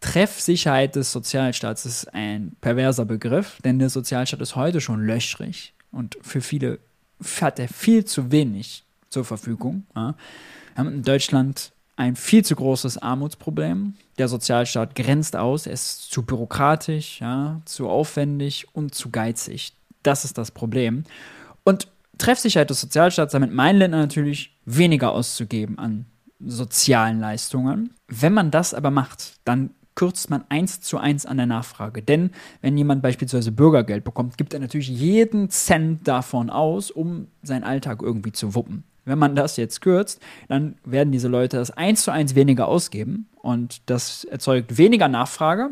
Treffsicherheit 0.00 0.96
des 0.96 1.12
Sozialstaats 1.12 1.86
ist 1.86 2.12
ein 2.12 2.56
perverser 2.60 3.04
Begriff, 3.04 3.60
denn 3.64 3.78
der 3.78 3.88
Sozialstaat 3.88 4.40
ist 4.40 4.56
heute 4.56 4.80
schon 4.80 5.06
löchrig 5.06 5.74
und 5.92 6.18
für 6.22 6.40
viele 6.40 6.80
hat 7.40 7.60
er 7.60 7.68
viel 7.68 8.04
zu 8.04 8.32
wenig 8.32 8.84
zur 9.10 9.24
Verfügung. 9.24 9.86
Wir 9.94 10.14
haben 10.76 10.88
in 10.88 11.02
Deutschland 11.02 11.72
ein 11.96 12.14
viel 12.14 12.44
zu 12.44 12.54
großes 12.54 12.98
Armutsproblem. 12.98 13.94
Der 14.18 14.28
Sozialstaat 14.28 14.94
grenzt 14.94 15.34
aus, 15.34 15.66
er 15.66 15.72
ist 15.72 16.10
zu 16.10 16.22
bürokratisch, 16.22 17.20
ja, 17.20 17.60
zu 17.64 17.88
aufwendig 17.88 18.66
und 18.72 18.94
zu 18.94 19.10
geizig. 19.10 19.72
Das 20.02 20.24
ist 20.24 20.38
das 20.38 20.50
Problem. 20.50 21.04
Und 21.64 21.88
Treffsicherheit 22.18 22.70
des 22.70 22.80
Sozialstaats, 22.80 23.32
damit 23.32 23.52
meinen 23.52 23.78
Länder 23.78 23.98
natürlich 23.98 24.56
weniger 24.64 25.12
auszugeben 25.12 25.78
an 25.78 26.06
sozialen 26.38 27.18
Leistungen. 27.18 27.90
Wenn 28.08 28.32
man 28.32 28.50
das 28.50 28.74
aber 28.74 28.90
macht, 28.90 29.34
dann 29.44 29.70
kürzt 29.94 30.28
man 30.28 30.44
eins 30.50 30.80
zu 30.80 30.98
eins 30.98 31.26
an 31.26 31.38
der 31.38 31.46
Nachfrage. 31.46 32.02
Denn 32.02 32.30
wenn 32.60 32.76
jemand 32.76 33.02
beispielsweise 33.02 33.50
Bürgergeld 33.50 34.04
bekommt, 34.04 34.36
gibt 34.36 34.54
er 34.54 34.60
natürlich 34.60 34.88
jeden 34.88 35.48
Cent 35.50 36.06
davon 36.06 36.50
aus, 36.50 36.90
um 36.90 37.28
seinen 37.42 37.64
Alltag 37.64 38.02
irgendwie 38.02 38.32
zu 38.32 38.54
wuppen. 38.54 38.84
Wenn 39.06 39.18
man 39.18 39.36
das 39.36 39.56
jetzt 39.56 39.80
kürzt, 39.80 40.20
dann 40.48 40.74
werden 40.84 41.12
diese 41.12 41.28
Leute 41.28 41.56
das 41.56 41.70
eins 41.70 42.02
zu 42.02 42.10
eins 42.10 42.34
weniger 42.34 42.68
ausgeben 42.68 43.28
und 43.40 43.80
das 43.86 44.24
erzeugt 44.24 44.76
weniger 44.76 45.08
Nachfrage. 45.08 45.70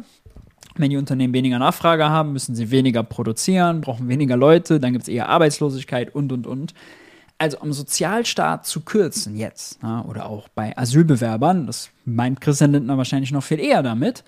Wenn 0.76 0.90
die 0.90 0.96
Unternehmen 0.96 1.34
weniger 1.34 1.58
Nachfrage 1.58 2.08
haben, 2.08 2.32
müssen 2.32 2.54
sie 2.54 2.70
weniger 2.70 3.02
produzieren, 3.02 3.80
brauchen 3.80 4.08
weniger 4.08 4.36
Leute, 4.36 4.80
dann 4.80 4.92
gibt 4.92 5.02
es 5.02 5.08
eher 5.08 5.28
Arbeitslosigkeit 5.28 6.14
und, 6.14 6.32
und, 6.32 6.46
und. 6.46 6.74
Also 7.36 7.58
am 7.60 7.72
Sozialstaat 7.72 8.66
zu 8.66 8.80
kürzen 8.82 9.36
jetzt, 9.36 9.80
ja, 9.82 10.04
oder 10.04 10.26
auch 10.26 10.48
bei 10.48 10.76
Asylbewerbern, 10.78 11.66
das 11.66 11.90
meint 12.04 12.40
Christian 12.40 12.72
Lindner 12.72 12.96
wahrscheinlich 12.96 13.32
noch 13.32 13.42
viel 13.42 13.58
eher 13.58 13.82
damit, 13.82 14.22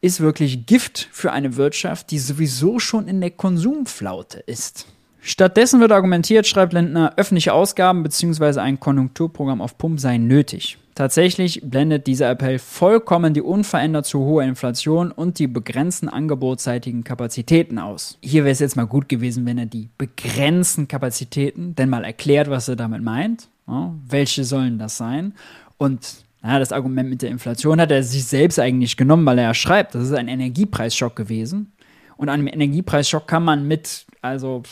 ist 0.00 0.20
wirklich 0.20 0.66
Gift 0.66 1.08
für 1.10 1.32
eine 1.32 1.56
Wirtschaft, 1.56 2.12
die 2.12 2.20
sowieso 2.20 2.78
schon 2.78 3.08
in 3.08 3.20
der 3.20 3.32
Konsumflaute 3.32 4.38
ist. 4.38 4.86
Stattdessen 5.20 5.80
wird 5.80 5.92
argumentiert, 5.92 6.46
schreibt 6.46 6.72
Lindner, 6.72 7.14
öffentliche 7.16 7.52
Ausgaben 7.52 8.02
bzw. 8.02 8.60
ein 8.60 8.80
Konjunkturprogramm 8.80 9.60
auf 9.60 9.76
Pump 9.76 10.00
seien 10.00 10.26
nötig. 10.26 10.78
Tatsächlich 10.94 11.60
blendet 11.62 12.08
dieser 12.08 12.28
Appell 12.28 12.58
vollkommen 12.58 13.32
die 13.32 13.40
unverändert 13.40 14.04
zu 14.04 14.18
hohe 14.18 14.44
Inflation 14.44 15.12
und 15.12 15.38
die 15.38 15.46
begrenzten 15.46 16.08
angebotsseitigen 16.08 17.04
Kapazitäten 17.04 17.78
aus. 17.78 18.18
Hier 18.20 18.42
wäre 18.42 18.50
es 18.50 18.58
jetzt 18.58 18.74
mal 18.74 18.86
gut 18.86 19.08
gewesen, 19.08 19.46
wenn 19.46 19.58
er 19.58 19.66
die 19.66 19.90
begrenzten 19.96 20.88
Kapazitäten 20.88 21.76
denn 21.76 21.88
mal 21.88 22.04
erklärt, 22.04 22.50
was 22.50 22.68
er 22.68 22.74
damit 22.74 23.02
meint. 23.02 23.48
Ja, 23.68 23.94
welche 24.08 24.42
sollen 24.42 24.78
das 24.78 24.96
sein? 24.96 25.34
Und 25.76 26.24
ja, 26.42 26.58
das 26.58 26.72
Argument 26.72 27.08
mit 27.08 27.22
der 27.22 27.30
Inflation 27.30 27.80
hat 27.80 27.92
er 27.92 28.02
sich 28.02 28.24
selbst 28.24 28.58
eigentlich 28.58 28.96
genommen, 28.96 29.24
weil 29.24 29.38
er 29.38 29.44
ja 29.44 29.54
schreibt, 29.54 29.94
das 29.94 30.02
ist 30.02 30.14
ein 30.14 30.26
Energiepreisschock 30.26 31.14
gewesen. 31.14 31.70
Und 32.18 32.28
an 32.28 32.40
einem 32.40 32.48
Energiepreisschock 32.48 33.26
kann 33.26 33.44
man 33.44 33.66
mit, 33.66 34.04
also 34.20 34.62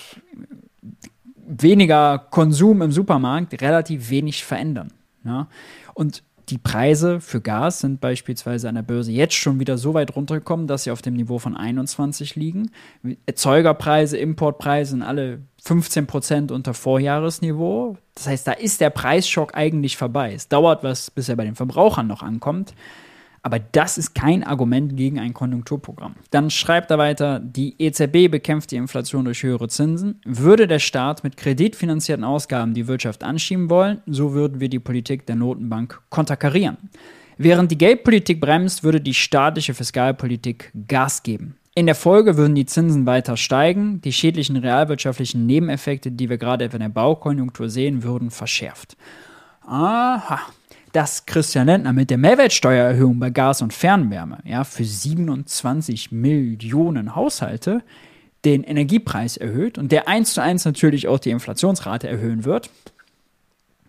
weniger 1.47 2.19
Konsum 2.19 2.83
im 2.83 2.93
Supermarkt 2.93 3.63
relativ 3.63 4.11
wenig 4.11 4.45
verändern. 4.45 4.93
Ja? 5.25 5.49
Und 5.95 6.23
die 6.49 6.59
Preise 6.59 7.21
für 7.21 7.41
Gas 7.41 7.81
sind 7.81 8.01
beispielsweise 8.01 8.69
an 8.69 8.75
der 8.75 8.83
Börse 8.83 9.11
jetzt 9.11 9.35
schon 9.35 9.59
wieder 9.59 9.79
so 9.79 9.95
weit 9.95 10.15
runtergekommen, 10.15 10.67
dass 10.67 10.85
sie 10.85 10.91
auf 10.91 11.03
dem 11.03 11.15
Niveau 11.15 11.39
von 11.39 11.57
21 11.57 12.37
liegen. 12.37 12.71
Erzeugerpreise, 13.27 14.17
Importpreise 14.17 14.91
sind 14.91 15.03
alle 15.03 15.41
15 15.63 16.07
Prozent 16.07 16.53
unter 16.53 16.75
Vorjahresniveau. 16.75 17.97
Das 18.15 18.29
heißt, 18.29 18.47
da 18.47 18.53
ist 18.53 18.81
der 18.81 18.91
Preisschock 18.91 19.57
eigentlich 19.57 19.97
vorbei. 19.97 20.35
Es 20.35 20.49
dauert 20.49 20.85
was, 20.85 21.11
bis 21.11 21.29
er 21.29 21.37
bei 21.37 21.45
den 21.45 21.57
Verbrauchern 21.57 22.07
noch 22.07 22.23
ankommt. 22.23 22.75
Aber 23.47 23.61
das 23.61 23.97
ist 23.97 24.17
kein 24.17 24.43
Argument 24.43 24.97
gegen 24.97 25.21
ein 25.21 25.33
Konjunkturprogramm. 25.33 26.17
Dann 26.33 26.51
schreibt 26.51 26.91
er 26.91 26.99
weiter, 26.99 27.39
die 27.39 27.77
EZB 27.81 28.29
bekämpft 28.29 28.73
die 28.73 28.77
Inflation 28.77 29.25
durch 29.25 29.45
höhere 29.45 29.69
Zinsen. 29.69 30.21
Würde 30.25 30.67
der 30.67 30.81
Staat 30.81 31.23
mit 31.23 31.37
kreditfinanzierten 31.37 32.25
Ausgaben 32.25 32.75
die 32.75 32.89
Wirtschaft 32.89 33.23
anschieben 33.23 33.71
wollen, 33.71 34.03
so 34.05 34.33
würden 34.33 34.59
wir 34.59 34.69
die 34.69 34.81
Politik 34.81 35.27
der 35.27 35.37
Notenbank 35.37 36.03
konterkarieren. 36.11 36.77
Während 37.39 37.71
die 37.71 37.79
Geldpolitik 37.79 38.41
bremst, 38.41 38.83
würde 38.83 39.01
die 39.01 39.15
staatliche 39.15 39.75
Fiskalpolitik 39.75 40.73
Gas 40.89 41.23
geben. 41.23 41.57
In 41.77 41.87
der 41.87 41.95
Folge 41.95 42.37
würden 42.37 42.57
die 42.57 42.67
Zinsen 42.67 43.07
weiter 43.07 43.37
steigen, 43.37 44.01
die 44.01 44.13
schädlichen 44.13 44.57
realwirtschaftlichen 44.57 45.47
Nebeneffekte, 45.47 46.11
die 46.11 46.29
wir 46.29 46.39
gerade 46.39 46.65
in 46.65 46.81
der 46.81 46.89
Baukonjunktur 46.89 47.69
sehen, 47.69 48.03
würden 48.03 48.33
verschärft. 48.33 48.97
Aha, 49.65 50.41
dass 50.97 51.27
Christian 51.27 51.67
Lindner 51.67 51.93
mit 51.93 52.09
der 52.09 52.17
Mehrwertsteuererhöhung 52.17 53.19
bei 53.19 53.29
Gas 53.29 53.61
und 53.61 53.75
Fernwärme 53.75 54.39
ja, 54.47 54.65
für 54.65 54.83
27 54.83 56.11
Millionen 56.11 57.15
Haushalte 57.15 57.83
den 58.47 58.65
Energiepreis 58.65 59.37
erhöht 59.37 59.77
und 59.77 59.93
der 59.93 60.09
eins 60.09 60.33
zu 60.33 60.41
eins 60.41 60.65
natürlich 60.65 61.07
auch 61.07 61.19
die 61.19 61.33
Inflationsrate 61.33 62.09
erhöhen 62.09 62.47
wird, 62.47 62.71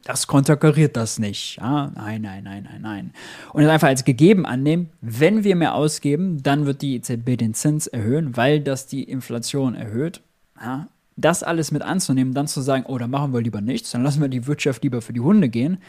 das 0.04 0.28
konterkariert 0.28 0.98
das 0.98 1.18
nicht. 1.18 1.56
Ja, 1.62 1.94
nein, 1.96 2.24
nein, 2.24 2.44
nein, 2.44 2.68
nein, 2.70 2.82
nein. 2.82 3.14
Und 3.54 3.64
es 3.64 3.70
einfach 3.70 3.88
als 3.88 4.04
gegeben 4.04 4.46
annehmen, 4.46 4.90
wenn 5.00 5.46
wir 5.46 5.56
mehr 5.56 5.76
ausgeben, 5.76 6.44
dann 6.44 6.66
wird 6.66 6.82
die 6.82 6.98
EZB 6.98 7.38
den 7.38 7.54
Zins 7.54 7.88
erhöhen, 7.88 8.36
weil 8.36 8.60
das 8.60 8.86
die 8.86 9.04
Inflation 9.04 9.76
erhöht. 9.76 10.20
Ja, 10.62 10.88
das 11.16 11.42
alles 11.42 11.72
mit 11.72 11.82
anzunehmen, 11.82 12.34
dann 12.34 12.48
zu 12.48 12.62
sagen, 12.62 12.86
oh, 12.88 12.98
dann 12.98 13.10
machen 13.10 13.34
wir 13.34 13.42
lieber 13.42 13.60
nichts, 13.62 13.92
dann 13.92 14.04
lassen 14.04 14.22
wir 14.22 14.28
die 14.28 14.46
Wirtschaft 14.46 14.84
lieber 14.84 15.02
für 15.02 15.14
die 15.14 15.20
Hunde 15.20 15.50
gehen, 15.50 15.80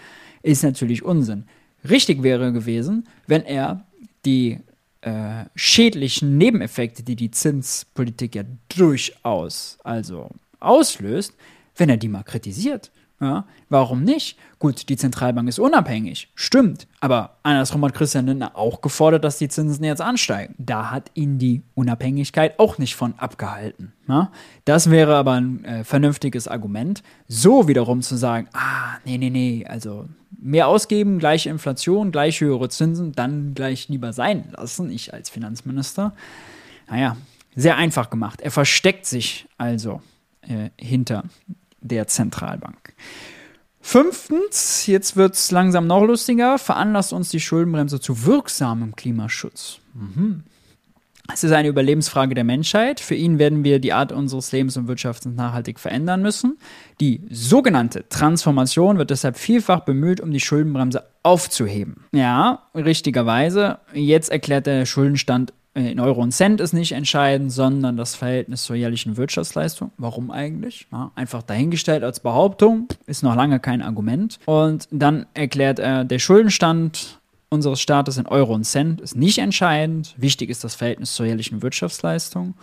ist 0.43 0.63
natürlich 0.63 1.03
Unsinn. 1.03 1.45
Richtig 1.89 2.23
wäre 2.23 2.53
gewesen, 2.53 3.07
wenn 3.27 3.45
er 3.45 3.87
die 4.25 4.59
äh, 5.01 5.45
schädlichen 5.55 6.39
Nebeneffekte, 6.39 7.03
die 7.03 7.17
die 7.17 7.31
Zinspolitik 7.31 8.35
ja 8.35 8.43
durchaus 8.69 9.79
also 9.85 10.31
auslöst, 10.61 11.35
wenn 11.77 11.89
er 11.89 11.97
die 11.97 12.09
mal 12.09 12.25
kritisiert 12.25 12.91
Ja, 13.21 13.47
warum 13.69 14.05
nicht? 14.05 14.39
Gut, 14.61 14.89
die 14.89 14.97
Zentralbank 14.97 15.49
ist 15.49 15.59
unabhängig, 15.59 16.29
stimmt. 16.37 16.87
Aber 17.01 17.39
andersrum 17.43 17.85
hat 17.85 17.95
Christian 17.95 18.27
Lindner 18.27 18.57
auch 18.57 18.81
gefordert, 18.81 19.25
dass 19.25 19.39
die 19.39 19.49
Zinsen 19.49 19.83
jetzt 19.83 20.01
ansteigen. 20.01 20.55
Da 20.57 20.93
hat 20.93 21.11
ihn 21.15 21.39
die 21.39 21.63
Unabhängigkeit 21.75 22.61
auch 22.61 22.79
nicht 22.79 22.95
von 22.95 23.15
abgehalten. 23.19 23.93
Ja? 24.07 24.31
Das 24.65 24.91
wäre 24.91 25.17
aber 25.17 25.33
ein 25.33 25.65
äh, 25.65 25.83
vernünftiges 25.83 26.47
Argument. 26.47 27.03
So 27.27 27.67
wiederum 27.67 28.03
zu 28.03 28.15
sagen, 28.15 28.49
ah, 28.53 28.99
nee, 29.05 29.19
nee, 29.19 29.31
nee, 29.31 29.67
also 29.69 30.07
mehr 30.41 30.69
ausgeben, 30.69 31.19
gleiche 31.19 31.51
Inflation, 31.51 32.13
gleich 32.13 32.41
höhere 32.41 32.69
Zinsen, 32.69 33.13
dann 33.13 33.53
gleich 33.55 33.89
lieber 33.89 34.13
sein 34.13 34.53
lassen, 34.57 34.91
ich 34.91 35.13
als 35.13 35.29
Finanzminister. 35.29 36.15
Naja, 36.89 37.17
sehr 37.57 37.77
einfach 37.77 38.11
gemacht. 38.11 38.41
Er 38.41 38.53
versteckt 38.53 39.07
sich 39.07 39.49
also 39.59 40.01
äh, 40.43 40.71
hinter 40.79 41.25
der 41.81 42.07
Zentralbank. 42.07 42.95
Fünftens, 43.81 44.87
jetzt 44.87 45.17
wird 45.17 45.35
es 45.35 45.51
langsam 45.51 45.87
noch 45.87 46.05
lustiger, 46.05 46.59
veranlasst 46.59 47.13
uns 47.13 47.31
die 47.31 47.41
Schuldenbremse 47.41 48.01
zu 48.01 48.27
wirksamem 48.27 48.95
Klimaschutz. 48.97 49.79
Mhm. 49.95 50.43
Es 51.33 51.45
ist 51.45 51.53
eine 51.53 51.69
Überlebensfrage 51.69 52.35
der 52.35 52.45
Menschheit. 52.45 53.01
Für 53.01 53.15
ihn 53.15 53.39
werden 53.39 53.63
wir 53.63 53.81
die 53.81 53.93
Art 53.93 54.13
unseres 54.13 54.51
Lebens 54.51 54.79
und 54.79 54.89
Wirtschafts 54.89 55.27
nachhaltig 55.27 55.79
verändern 55.79 56.23
müssen. 56.23 56.57
Die 57.01 57.21
sogenannte 57.31 58.09
Transformation 58.09 58.97
wird 58.97 59.11
deshalb 59.11 59.37
vielfach 59.37 59.81
bemüht, 59.81 60.23
um 60.23 60.31
die 60.31 60.41
Schuldenbremse 60.41 61.05
aufzuheben. 61.23 62.07
Ja, 62.13 62.63
richtigerweise. 62.75 63.79
Jetzt 63.93 64.31
erklärt 64.31 64.67
der 64.67 64.87
Schuldenstand 64.87 65.53
in 65.87 66.01
Euro 66.01 66.21
und 66.21 66.33
Cent 66.33 66.61
ist 66.61 66.73
nicht 66.73 66.93
entscheidend, 66.93 67.53
sondern 67.53 67.97
das 67.97 68.15
Verhältnis 68.15 68.65
zur 68.65 68.77
jährlichen 68.77 69.17
Wirtschaftsleistung. 69.17 69.93
Warum 69.99 70.31
eigentlich? 70.31 70.87
Ja, 70.91 71.11
einfach 71.15 71.43
dahingestellt 71.43 72.05
als 72.05 72.21
Behauptung, 72.21 72.89
ist 73.07 73.23
noch 73.23 73.35
lange 73.35 73.61
kein 73.61 73.83
Argument. 73.83 74.39
Und 74.47 74.89
dann 74.91 75.27
erklärt 75.35 75.79
er, 75.79 76.05
der 76.05 76.19
Schuldenstand 76.19 77.19
unseres 77.51 77.81
Staates 77.81 78.19
in 78.19 78.27
Euro 78.27 78.55
und 78.55 78.65
Cent 78.65 79.01
ist 79.01 79.17
nicht 79.17 79.39
entscheidend. 79.39 80.15
Wichtig 80.17 80.51
ist 80.51 80.65
das 80.65 80.75
Verhältnis 80.75 81.15
zur 81.15 81.27
jährlichen 81.27 81.63
Wirtschaftsleistung. 81.63 82.55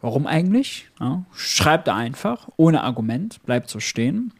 Warum 0.00 0.26
eigentlich? 0.26 0.88
Ja, 0.98 1.24
schreibt 1.34 1.88
er 1.88 1.94
einfach, 1.94 2.48
ohne 2.56 2.82
Argument, 2.82 3.42
bleibt 3.44 3.68
so 3.68 3.80
stehen. 3.80 4.32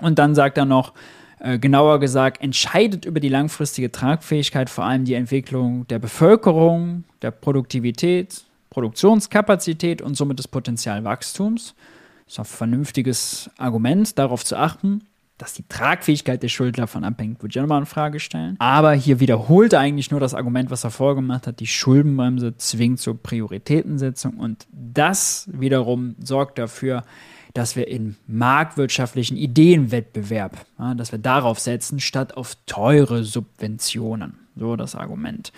Und 0.00 0.18
dann 0.18 0.34
sagt 0.34 0.58
er 0.58 0.64
noch, 0.64 0.92
äh, 1.40 1.58
genauer 1.58 2.00
gesagt, 2.00 2.42
entscheidet 2.42 3.04
über 3.04 3.20
die 3.20 3.28
langfristige 3.28 3.90
Tragfähigkeit 3.90 4.70
vor 4.70 4.84
allem 4.84 5.04
die 5.04 5.14
Entwicklung 5.14 5.86
der 5.88 5.98
Bevölkerung, 5.98 7.04
der 7.22 7.30
Produktivität, 7.30 8.44
Produktionskapazität 8.70 10.02
und 10.02 10.16
somit 10.16 10.38
des 10.38 10.48
Potenzialwachstums. 10.48 11.74
Das 12.24 12.34
ist 12.34 12.38
ein 12.38 12.44
vernünftiges 12.44 13.50
Argument, 13.58 14.18
darauf 14.18 14.44
zu 14.44 14.56
achten, 14.56 15.02
dass 15.38 15.54
die 15.54 15.66
Tragfähigkeit 15.68 16.42
der 16.42 16.48
Schuld 16.48 16.78
davon 16.78 17.04
abhängt, 17.04 17.42
würde 17.42 17.50
ich 17.50 17.60
nochmal 17.60 17.80
in 17.80 17.86
Frage 17.86 18.20
stellen. 18.20 18.56
Aber 18.60 18.92
hier 18.92 19.20
wiederholt 19.20 19.72
er 19.72 19.80
eigentlich 19.80 20.10
nur 20.10 20.20
das 20.20 20.34
Argument, 20.34 20.70
was 20.70 20.84
er 20.84 20.90
vorgemacht 20.90 21.46
hat, 21.46 21.60
die 21.60 21.66
Schuldenbremse 21.66 22.56
zwingt 22.56 23.00
zur 23.00 23.20
Prioritätensetzung 23.20 24.38
und 24.38 24.66
das 24.72 25.48
wiederum 25.52 26.14
sorgt 26.22 26.58
dafür, 26.58 27.02
dass 27.02 27.04
wir 27.76 27.88
in 27.88 28.16
marktwirtschaftlichen 28.26 29.36
Ideenwettbewerb, 29.36 30.66
ja, 30.78 30.94
dass 30.94 31.12
wir 31.12 31.20
darauf 31.20 31.60
setzen, 31.60 32.00
statt 32.00 32.36
auf 32.36 32.56
teure 32.66 33.24
Subventionen. 33.24 34.34
So 34.56 34.76
das 34.76 34.94
Argument. 34.94 35.52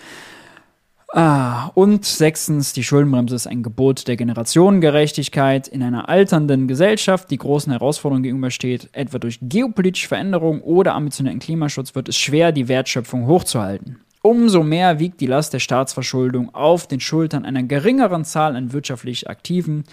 Ah, 1.13 1.67
und 1.73 2.05
sechstens, 2.05 2.73
die 2.73 2.83
Schuldenbremse 2.83 3.35
ist 3.35 3.47
ein 3.47 3.63
Gebot 3.63 4.07
der 4.07 4.17
Generationengerechtigkeit 4.17 5.67
in 5.67 5.81
einer 5.81 6.09
alternden 6.09 6.67
Gesellschaft, 6.67 7.31
die 7.31 7.37
großen 7.37 7.71
Herausforderungen 7.71 8.23
gegenübersteht, 8.23 8.89
etwa 8.91 9.17
durch 9.17 9.39
geopolitische 9.41 10.09
Veränderungen 10.09 10.61
oder 10.61 10.95
ambitionellen 10.95 11.39
Klimaschutz, 11.39 11.95
wird 11.95 12.09
es 12.09 12.17
schwer, 12.17 12.51
die 12.51 12.67
Wertschöpfung 12.67 13.25
hochzuhalten. 13.25 13.99
Umso 14.21 14.63
mehr 14.63 14.99
wiegt 14.99 15.21
die 15.21 15.27
Last 15.27 15.53
der 15.53 15.59
Staatsverschuldung 15.59 16.53
auf 16.53 16.87
den 16.87 16.99
Schultern 16.99 17.45
einer 17.45 17.63
geringeren 17.63 18.25
Zahl 18.25 18.57
an 18.57 18.73
wirtschaftlich 18.73 19.29
Aktiven, 19.29 19.85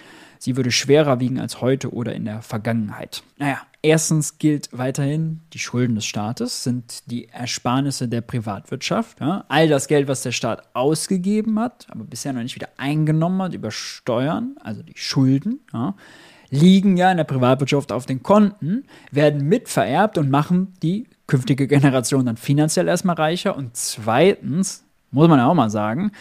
sie 0.45 0.55
würde 0.55 0.71
schwerer 0.71 1.19
wiegen 1.19 1.39
als 1.39 1.59
heute 1.59 1.91
oder 1.91 2.13
in 2.13 2.23
der 2.23 2.43
Vergangenheit. 2.43 3.23
Naja, 3.37 3.57
erstens 3.81 4.37
gilt 4.37 4.69
weiterhin, 4.71 5.41
die 5.53 5.59
Schulden 5.59 5.95
des 5.95 6.05
Staates 6.05 6.63
sind 6.63 7.09
die 7.09 7.29
Ersparnisse 7.29 8.07
der 8.07 8.21
Privatwirtschaft. 8.21 9.19
Ja? 9.19 9.45
All 9.47 9.67
das 9.67 9.87
Geld, 9.87 10.07
was 10.07 10.21
der 10.21 10.31
Staat 10.31 10.61
ausgegeben 10.75 11.59
hat, 11.59 11.87
aber 11.89 12.03
bisher 12.03 12.31
noch 12.31 12.43
nicht 12.43 12.53
wieder 12.53 12.69
eingenommen 12.77 13.41
hat 13.41 13.55
über 13.55 13.71
Steuern, 13.71 14.55
also 14.61 14.83
die 14.83 14.93
Schulden, 14.95 15.61
ja, 15.73 15.95
liegen 16.51 16.95
ja 16.95 17.09
in 17.09 17.17
der 17.17 17.23
Privatwirtschaft 17.23 17.91
auf 17.91 18.05
den 18.05 18.21
Konten, 18.21 18.83
werden 19.11 19.49
mitvererbt 19.49 20.19
und 20.19 20.29
machen 20.29 20.75
die 20.83 21.07
künftige 21.25 21.67
Generation 21.67 22.27
dann 22.27 22.37
finanziell 22.37 22.87
erstmal 22.87 23.15
reicher. 23.15 23.57
Und 23.57 23.75
zweitens, 23.75 24.85
muss 25.09 25.27
man 25.27 25.39
ja 25.39 25.47
auch 25.47 25.55
mal 25.55 25.71
sagen, 25.71 26.11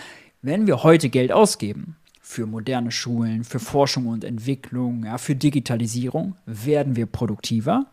wenn 0.41 0.67
wir 0.67 0.83
heute 0.83 1.11
Geld 1.11 1.31
ausgeben, 1.31 1.97
für 2.35 2.47
moderne 2.47 2.91
Schulen, 2.91 3.45
für 3.45 3.61
Forschung 3.61 4.09
und 4.09 4.25
Entwicklung, 4.25 5.05
ja, 5.05 5.19
für 5.19 5.37
Digitalisierung 5.37 6.35
werden 6.47 6.97
wir 6.97 7.07
produktiver. 7.07 7.87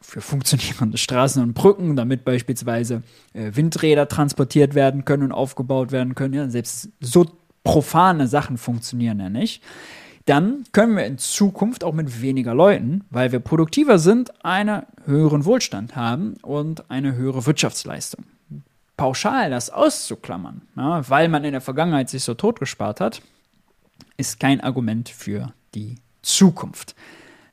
Für 0.00 0.20
funktionierende 0.20 0.98
Straßen 0.98 1.42
und 1.42 1.54
Brücken, 1.54 1.96
damit 1.96 2.24
beispielsweise 2.24 3.02
äh, 3.32 3.52
Windräder 3.54 4.08
transportiert 4.08 4.74
werden 4.74 5.04
können 5.04 5.22
und 5.24 5.32
aufgebaut 5.32 5.92
werden 5.92 6.14
können. 6.14 6.34
Ja, 6.34 6.48
selbst 6.48 6.90
so 7.00 7.26
profane 7.64 8.26
Sachen 8.26 8.58
funktionieren 8.58 9.18
ja 9.20 9.28
nicht. 9.28 9.62
Dann 10.26 10.64
können 10.72 10.96
wir 10.96 11.06
in 11.06 11.16
Zukunft 11.16 11.84
auch 11.84 11.94
mit 11.94 12.20
weniger 12.20 12.54
Leuten, 12.54 13.04
weil 13.08 13.32
wir 13.32 13.40
produktiver 13.40 13.98
sind, 13.98 14.44
einen 14.44 14.82
höheren 15.06 15.46
Wohlstand 15.46 15.96
haben 15.96 16.34
und 16.42 16.90
eine 16.90 17.16
höhere 17.16 17.46
Wirtschaftsleistung 17.46 18.24
pauschal 18.98 19.48
das 19.48 19.70
auszuklammern, 19.70 20.62
ja, 20.76 21.08
weil 21.08 21.28
man 21.28 21.44
in 21.44 21.52
der 21.52 21.60
Vergangenheit 21.60 22.10
sich 22.10 22.24
so 22.24 22.34
totgespart 22.34 23.00
hat, 23.00 23.22
ist 24.18 24.38
kein 24.38 24.60
Argument 24.60 25.08
für 25.08 25.54
die 25.74 25.94
Zukunft. 26.20 26.94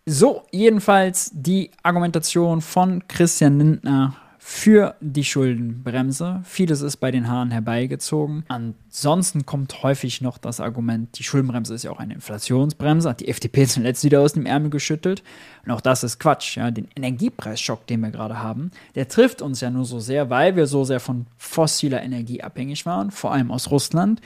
So, 0.06 0.44
jedenfalls 0.52 1.32
die 1.34 1.72
Argumentation 1.82 2.62
von 2.62 3.08
Christian 3.08 3.58
Lindner 3.58 4.16
für 4.48 4.94
die 5.02 5.24
Schuldenbremse. 5.24 6.42
Vieles 6.44 6.82
ist 6.82 6.98
bei 6.98 7.10
den 7.10 7.28
Haaren 7.28 7.50
herbeigezogen. 7.50 8.46
Ansonsten 8.48 9.48
kommt 9.48 9.82
häufig 9.82 10.22
noch 10.22 10.38
das 10.38 10.60
Argument, 10.60 11.18
die 11.18 11.24
Schuldenbremse 11.24 11.74
ist 11.74 11.82
ja 11.82 11.90
auch 11.90 11.98
eine 11.98 12.14
Inflationsbremse, 12.14 13.10
hat 13.10 13.22
die 13.22 13.28
FDP 13.28 13.66
zuletzt 13.66 14.04
wieder 14.04 14.22
aus 14.22 14.34
dem 14.34 14.46
Ärmel 14.46 14.70
geschüttelt. 14.70 15.24
Und 15.66 15.72
auch 15.72 15.82
das 15.82 16.04
ist 16.04 16.20
Quatsch. 16.20 16.58
Ja. 16.58 16.70
Den 16.70 16.88
Energiepreisschock, 16.96 17.88
den 17.88 18.02
wir 18.02 18.12
gerade 18.12 18.38
haben, 18.38 18.70
der 18.94 19.08
trifft 19.08 19.42
uns 19.42 19.62
ja 19.62 19.72
nur 19.72 19.86
so 19.86 20.00
sehr, 20.00 20.30
weil 20.30 20.56
wir 20.56 20.68
so 20.68 20.84
sehr 20.84 21.00
von 21.00 21.26
fossiler 21.38 22.04
Energie 22.04 22.44
abhängig 22.44 22.86
waren, 22.86 23.10
vor 23.10 23.32
allem 23.32 23.50
aus 23.50 23.72
Russland 23.72 24.22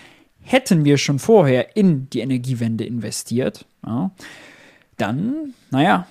hätten 0.51 0.83
wir 0.83 0.97
schon 0.97 1.19
vorher 1.19 1.75
in 1.77 2.09
die 2.09 2.21
Energiewende 2.21 2.83
investiert, 2.83 3.65
ja, 3.85 4.09
dann, 4.97 5.53
naja, 5.69 6.07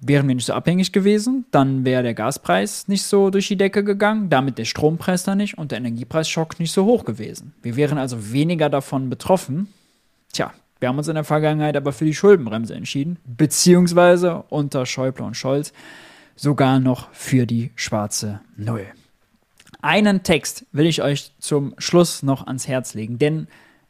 wären 0.00 0.26
wir 0.26 0.34
nicht 0.34 0.44
so 0.44 0.54
abhängig 0.54 0.92
gewesen, 0.92 1.46
dann 1.52 1.84
wäre 1.84 2.02
der 2.02 2.14
Gaspreis 2.14 2.88
nicht 2.88 3.04
so 3.04 3.30
durch 3.30 3.46
die 3.46 3.56
Decke 3.56 3.84
gegangen, 3.84 4.28
damit 4.28 4.58
der 4.58 4.64
Strompreis 4.64 5.22
dann 5.22 5.38
nicht 5.38 5.56
und 5.56 5.70
der 5.70 5.78
Energiepreisschock 5.78 6.58
nicht 6.58 6.72
so 6.72 6.84
hoch 6.84 7.04
gewesen. 7.04 7.54
Wir 7.62 7.76
wären 7.76 7.96
also 7.96 8.32
weniger 8.32 8.68
davon 8.68 9.08
betroffen. 9.08 9.68
Tja, 10.32 10.52
wir 10.80 10.88
haben 10.88 10.98
uns 10.98 11.08
in 11.08 11.14
der 11.14 11.24
Vergangenheit 11.24 11.76
aber 11.76 11.92
für 11.92 12.04
die 12.04 12.14
Schuldenbremse 12.14 12.74
entschieden, 12.74 13.18
beziehungsweise 13.24 14.42
unter 14.48 14.84
Schäuble 14.84 15.24
und 15.24 15.36
Scholz 15.36 15.72
sogar 16.34 16.80
noch 16.80 17.08
für 17.12 17.46
die 17.46 17.70
schwarze 17.76 18.40
Null. 18.56 18.86
Einen 19.80 20.24
Text 20.24 20.66
will 20.72 20.86
ich 20.86 21.02
euch 21.02 21.30
zum 21.38 21.74
Schluss 21.78 22.24
noch 22.24 22.48
ans 22.48 22.66
Herz 22.66 22.94
legen, 22.94 23.18
denn 23.18 23.46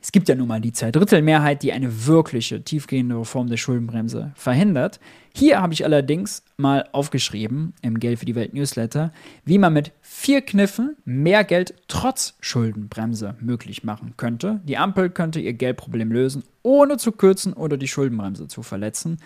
es 0.07 0.13
gibt 0.13 0.29
ja 0.29 0.37
nun 0.37 0.47
mal 0.47 0.61
die 0.61 0.73
Zweidrittelmehrheit, 0.73 1.65
die 1.65 1.73
eine 1.73 2.07
wirkliche 2.07 2.63
tiefgehende 2.63 3.19
Reform 3.19 3.49
der 3.49 3.57
Schuldenbremse 3.57 4.31
verhindert. 4.37 5.01
Hier 5.35 5.61
habe 5.61 5.73
ich 5.73 5.85
allerdings 5.85 6.45
mal 6.57 6.89
aufgeschrieben 6.93 7.75
im 7.83 7.99
Geld 7.99 8.21
für 8.21 8.25
die 8.25 8.37
Welt 8.37 8.55
Newsletter, 8.55 9.13
wie 9.45 9.59
man 9.59 9.73
mit 9.73 9.91
vier 10.03 10.43
Kniffen 10.43 10.95
mehr 11.05 11.43
Geld 11.43 11.75
trotz 11.89 12.35
Schuldenbremse 12.41 13.35
möglich 13.41 13.83
machen 13.83 14.15
könnte. 14.17 14.61
Die 14.63 14.79
Ampel 14.79 15.11
könnte 15.11 15.41
ihr 15.41 15.55
Geldproblem 15.55 16.13
lösen, 16.13 16.45
ohne 16.63 16.99
zu 16.99 17.11
kürzen 17.11 17.53
oder 17.53 17.77
die 17.77 17.89
Schuldenbremse 17.89 18.47
zu 18.47 18.63
verletzen. 18.63 19.19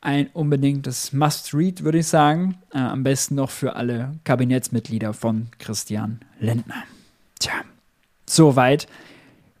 Ein 0.00 0.30
unbedingtes 0.32 1.12
Must-Read, 1.12 1.84
würde 1.84 1.98
ich 1.98 2.08
sagen. 2.08 2.56
Äh, 2.74 2.78
am 2.78 3.04
besten 3.04 3.36
noch 3.36 3.50
für 3.50 3.76
alle 3.76 4.18
Kabinettsmitglieder 4.24 5.14
von 5.14 5.46
Christian 5.60 6.18
Lindner. 6.40 6.82
Tja, 7.38 7.52
soweit 8.28 8.88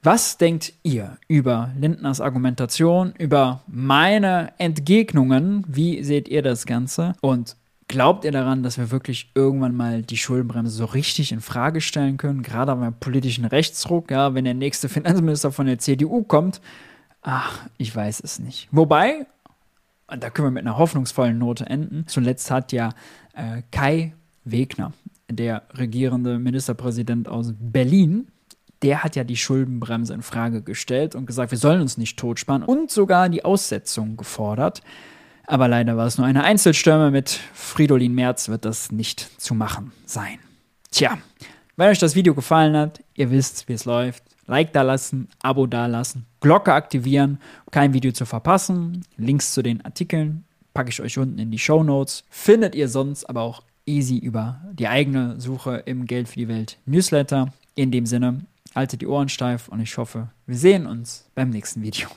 was 0.02 0.36
denkt 0.36 0.72
ihr 0.82 1.16
über 1.28 1.70
Lindners 1.78 2.20
Argumentation, 2.20 3.14
über 3.18 3.62
meine 3.68 4.52
Entgegnungen? 4.58 5.64
Wie 5.68 6.02
seht 6.02 6.28
ihr 6.28 6.42
das 6.42 6.66
Ganze? 6.66 7.12
Und 7.20 7.56
glaubt 7.86 8.24
ihr 8.24 8.32
daran, 8.32 8.64
dass 8.64 8.78
wir 8.78 8.90
wirklich 8.90 9.30
irgendwann 9.36 9.76
mal 9.76 10.02
die 10.02 10.16
Schuldenbremse 10.16 10.72
so 10.72 10.86
richtig 10.86 11.30
in 11.30 11.40
Frage 11.40 11.80
stellen 11.80 12.16
können? 12.16 12.42
Gerade 12.42 12.74
beim 12.74 12.94
politischen 12.98 13.44
Rechtsruck, 13.44 14.10
ja, 14.10 14.34
wenn 14.34 14.44
der 14.44 14.54
nächste 14.54 14.88
Finanzminister 14.88 15.52
von 15.52 15.66
der 15.66 15.78
CDU 15.78 16.24
kommt. 16.24 16.60
Ach, 17.22 17.60
ich 17.78 17.94
weiß 17.94 18.22
es 18.24 18.40
nicht. 18.40 18.66
Wobei, 18.72 19.26
da 20.08 20.30
können 20.30 20.48
wir 20.48 20.52
mit 20.52 20.66
einer 20.66 20.78
hoffnungsvollen 20.78 21.38
Note 21.38 21.66
enden. 21.66 22.08
Zuletzt 22.08 22.50
hat 22.50 22.72
ja 22.72 22.88
äh, 23.34 23.62
Kai 23.70 24.14
Wegner, 24.44 24.94
der 25.30 25.62
regierende 25.74 26.40
Ministerpräsident 26.40 27.28
aus 27.28 27.54
Berlin, 27.56 28.31
der 28.82 29.04
hat 29.04 29.16
ja 29.16 29.24
die 29.24 29.36
Schuldenbremse 29.36 30.12
in 30.12 30.22
Frage 30.22 30.62
gestellt 30.62 31.14
und 31.14 31.26
gesagt, 31.26 31.50
wir 31.50 31.58
sollen 31.58 31.80
uns 31.80 31.98
nicht 31.98 32.18
totsparen 32.18 32.62
und 32.62 32.90
sogar 32.90 33.28
die 33.28 33.44
Aussetzung 33.44 34.16
gefordert. 34.16 34.82
Aber 35.46 35.68
leider 35.68 35.96
war 35.96 36.06
es 36.06 36.18
nur 36.18 36.26
eine 36.26 36.44
Einzelstürme. 36.44 37.10
Mit 37.10 37.30
Fridolin 37.52 38.14
Merz 38.14 38.48
wird 38.48 38.64
das 38.64 38.90
nicht 38.92 39.40
zu 39.40 39.54
machen 39.54 39.92
sein. 40.06 40.38
Tja, 40.90 41.18
wenn 41.76 41.88
euch 41.88 41.98
das 41.98 42.14
Video 42.14 42.34
gefallen 42.34 42.76
hat, 42.76 43.02
ihr 43.14 43.30
wisst, 43.30 43.68
wie 43.68 43.72
es 43.72 43.84
läuft. 43.84 44.22
Like 44.46 44.72
da 44.72 44.82
lassen, 44.82 45.28
Abo 45.42 45.66
da 45.66 45.86
lassen, 45.86 46.26
Glocke 46.40 46.72
aktivieren, 46.72 47.38
um 47.64 47.70
kein 47.70 47.94
Video 47.94 48.12
zu 48.12 48.26
verpassen. 48.26 49.04
Links 49.16 49.54
zu 49.54 49.62
den 49.62 49.84
Artikeln 49.84 50.44
packe 50.74 50.90
ich 50.90 51.00
euch 51.00 51.16
unten 51.18 51.38
in 51.38 51.50
die 51.50 51.58
Show 51.58 51.82
Notes. 51.82 52.24
Findet 52.28 52.74
ihr 52.74 52.88
sonst 52.88 53.24
aber 53.28 53.42
auch 53.42 53.62
easy 53.86 54.18
über 54.18 54.60
die 54.72 54.88
eigene 54.88 55.40
Suche 55.40 55.82
im 55.86 56.06
Geld 56.06 56.28
für 56.28 56.40
die 56.40 56.48
Welt 56.48 56.78
Newsletter. 56.86 57.52
In 57.74 57.90
dem 57.90 58.04
Sinne, 58.04 58.44
haltet 58.74 59.02
die 59.02 59.06
Ohren 59.06 59.28
steif 59.28 59.68
und 59.68 59.80
ich 59.80 59.96
hoffe, 59.98 60.30
wir 60.46 60.56
sehen 60.56 60.86
uns 60.86 61.30
beim 61.34 61.50
nächsten 61.50 61.82
Video. 61.82 62.08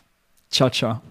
Ciao, 0.49 0.69
ciao. 0.69 1.01